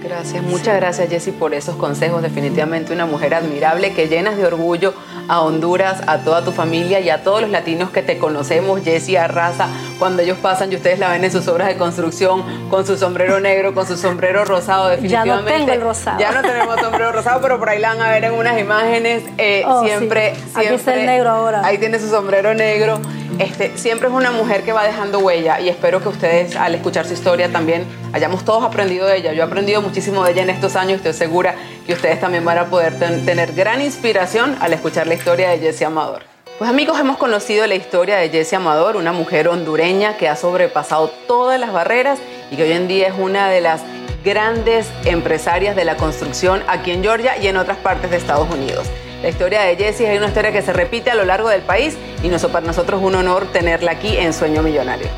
Gracias, 0.02 0.42
muchas 0.42 0.76
gracias 0.76 1.08
Jessy 1.08 1.32
por 1.32 1.54
esos 1.54 1.76
consejos. 1.76 2.22
Definitivamente 2.22 2.92
una 2.92 3.06
mujer 3.06 3.34
admirable 3.34 3.92
que 3.92 4.08
llenas 4.08 4.36
de 4.36 4.46
orgullo 4.46 4.94
a 5.28 5.40
Honduras, 5.40 6.02
a 6.06 6.18
toda 6.18 6.44
tu 6.44 6.52
familia 6.52 7.00
y 7.00 7.10
a 7.10 7.22
todos 7.22 7.40
los 7.40 7.50
latinos 7.50 7.90
que 7.90 8.02
te 8.02 8.18
conocemos, 8.18 8.82
Jessy 8.82 9.16
Arraza, 9.16 9.68
cuando 9.98 10.22
ellos 10.22 10.38
pasan 10.38 10.72
y 10.72 10.76
ustedes 10.76 10.98
la 10.98 11.10
ven 11.10 11.24
en 11.24 11.32
sus 11.32 11.48
obras 11.48 11.68
de 11.68 11.76
construcción 11.76 12.44
con 12.70 12.86
su 12.86 12.96
sombrero 12.96 13.40
negro, 13.40 13.74
con 13.74 13.86
su 13.86 13.96
sombrero 13.96 14.44
rosado, 14.44 14.88
definitivamente. 14.88 15.50
Ya 15.50 15.58
no 15.58 15.58
tengo 15.58 15.72
el 15.72 15.80
rosado. 15.80 16.20
Ya 16.20 16.32
no 16.32 16.42
tenemos 16.42 16.80
sombrero 16.80 17.12
rosado, 17.12 17.40
pero 17.40 17.58
por 17.58 17.68
ahí 17.68 17.80
la 17.80 17.94
van 17.94 18.02
a 18.02 18.10
ver 18.10 18.24
en 18.24 18.34
unas 18.34 18.58
imágenes. 18.58 19.24
Eh, 19.38 19.64
oh, 19.66 19.84
siempre, 19.84 20.34
siempre. 20.34 20.66
Aquí 20.66 20.74
está 20.74 20.94
el 20.94 21.06
negro 21.06 21.30
ahora. 21.30 21.62
Ahí 21.64 21.78
tiene 21.78 21.98
su 21.98 22.08
sombrero 22.08 22.54
negro. 22.54 23.00
Este, 23.38 23.76
siempre 23.76 24.08
es 24.08 24.14
una 24.14 24.30
mujer 24.30 24.62
que 24.62 24.72
va 24.72 24.84
dejando 24.84 25.18
huella 25.18 25.60
y 25.60 25.68
espero 25.68 26.00
que 26.00 26.08
ustedes 26.08 26.56
al 26.56 26.74
escuchar 26.74 27.06
su 27.06 27.12
historia 27.12 27.50
también 27.50 27.84
hayamos 28.12 28.44
todos 28.44 28.64
aprendido 28.64 29.06
de 29.06 29.18
ella. 29.18 29.32
Yo 29.32 29.42
he 29.42 29.46
aprendido 29.46 29.82
muchísimo 29.82 30.24
de 30.24 30.32
ella 30.32 30.42
en 30.42 30.50
estos 30.50 30.76
años, 30.76 30.96
estoy 30.96 31.12
segura 31.12 31.54
que 31.86 31.92
ustedes 31.92 32.18
también 32.20 32.44
van 32.44 32.58
a 32.58 32.66
poder 32.66 32.98
tener 32.98 33.52
gran 33.52 33.82
inspiración 33.82 34.56
al 34.60 34.72
escuchar 34.72 35.06
la 35.06 35.14
historia 35.14 35.50
de 35.50 35.58
Jessie 35.58 35.86
Amador. 35.86 36.22
Pues 36.58 36.70
amigos, 36.70 36.98
hemos 36.98 37.18
conocido 37.18 37.66
la 37.66 37.74
historia 37.74 38.16
de 38.16 38.30
Jessie 38.30 38.56
Amador, 38.56 38.96
una 38.96 39.12
mujer 39.12 39.48
hondureña 39.48 40.16
que 40.16 40.26
ha 40.26 40.36
sobrepasado 40.36 41.08
todas 41.26 41.60
las 41.60 41.70
barreras 41.70 42.18
y 42.50 42.56
que 42.56 42.62
hoy 42.62 42.72
en 42.72 42.88
día 42.88 43.08
es 43.08 43.14
una 43.18 43.50
de 43.50 43.60
las 43.60 43.82
grandes 44.24 44.88
empresarias 45.04 45.76
de 45.76 45.84
la 45.84 45.96
construcción 45.96 46.62
aquí 46.66 46.92
en 46.92 47.02
Georgia 47.02 47.36
y 47.36 47.48
en 47.48 47.58
otras 47.58 47.76
partes 47.76 48.10
de 48.10 48.16
Estados 48.16 48.48
Unidos. 48.50 48.86
La 49.26 49.30
historia 49.30 49.62
de 49.62 49.74
Jessie 49.74 50.08
es 50.08 50.18
una 50.18 50.28
historia 50.28 50.52
que 50.52 50.62
se 50.62 50.72
repite 50.72 51.10
a 51.10 51.16
lo 51.16 51.24
largo 51.24 51.48
del 51.48 51.62
país 51.62 51.96
y 52.22 52.28
para 52.28 52.64
nosotros 52.64 53.00
es 53.00 53.06
un 53.08 53.16
honor 53.16 53.50
tenerla 53.52 53.90
aquí 53.90 54.16
en 54.16 54.32
Sueño 54.32 54.62
Millonario. 54.62 55.08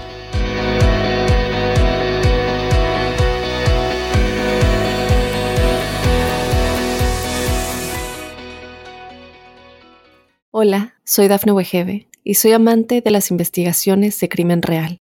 Hola, 10.52 10.94
soy 11.04 11.28
Dafne 11.28 11.52
Wegebe 11.52 12.08
y 12.24 12.36
soy 12.36 12.52
amante 12.52 13.02
de 13.02 13.10
las 13.10 13.30
investigaciones 13.30 14.18
de 14.20 14.30
crimen 14.30 14.62
real. 14.62 15.02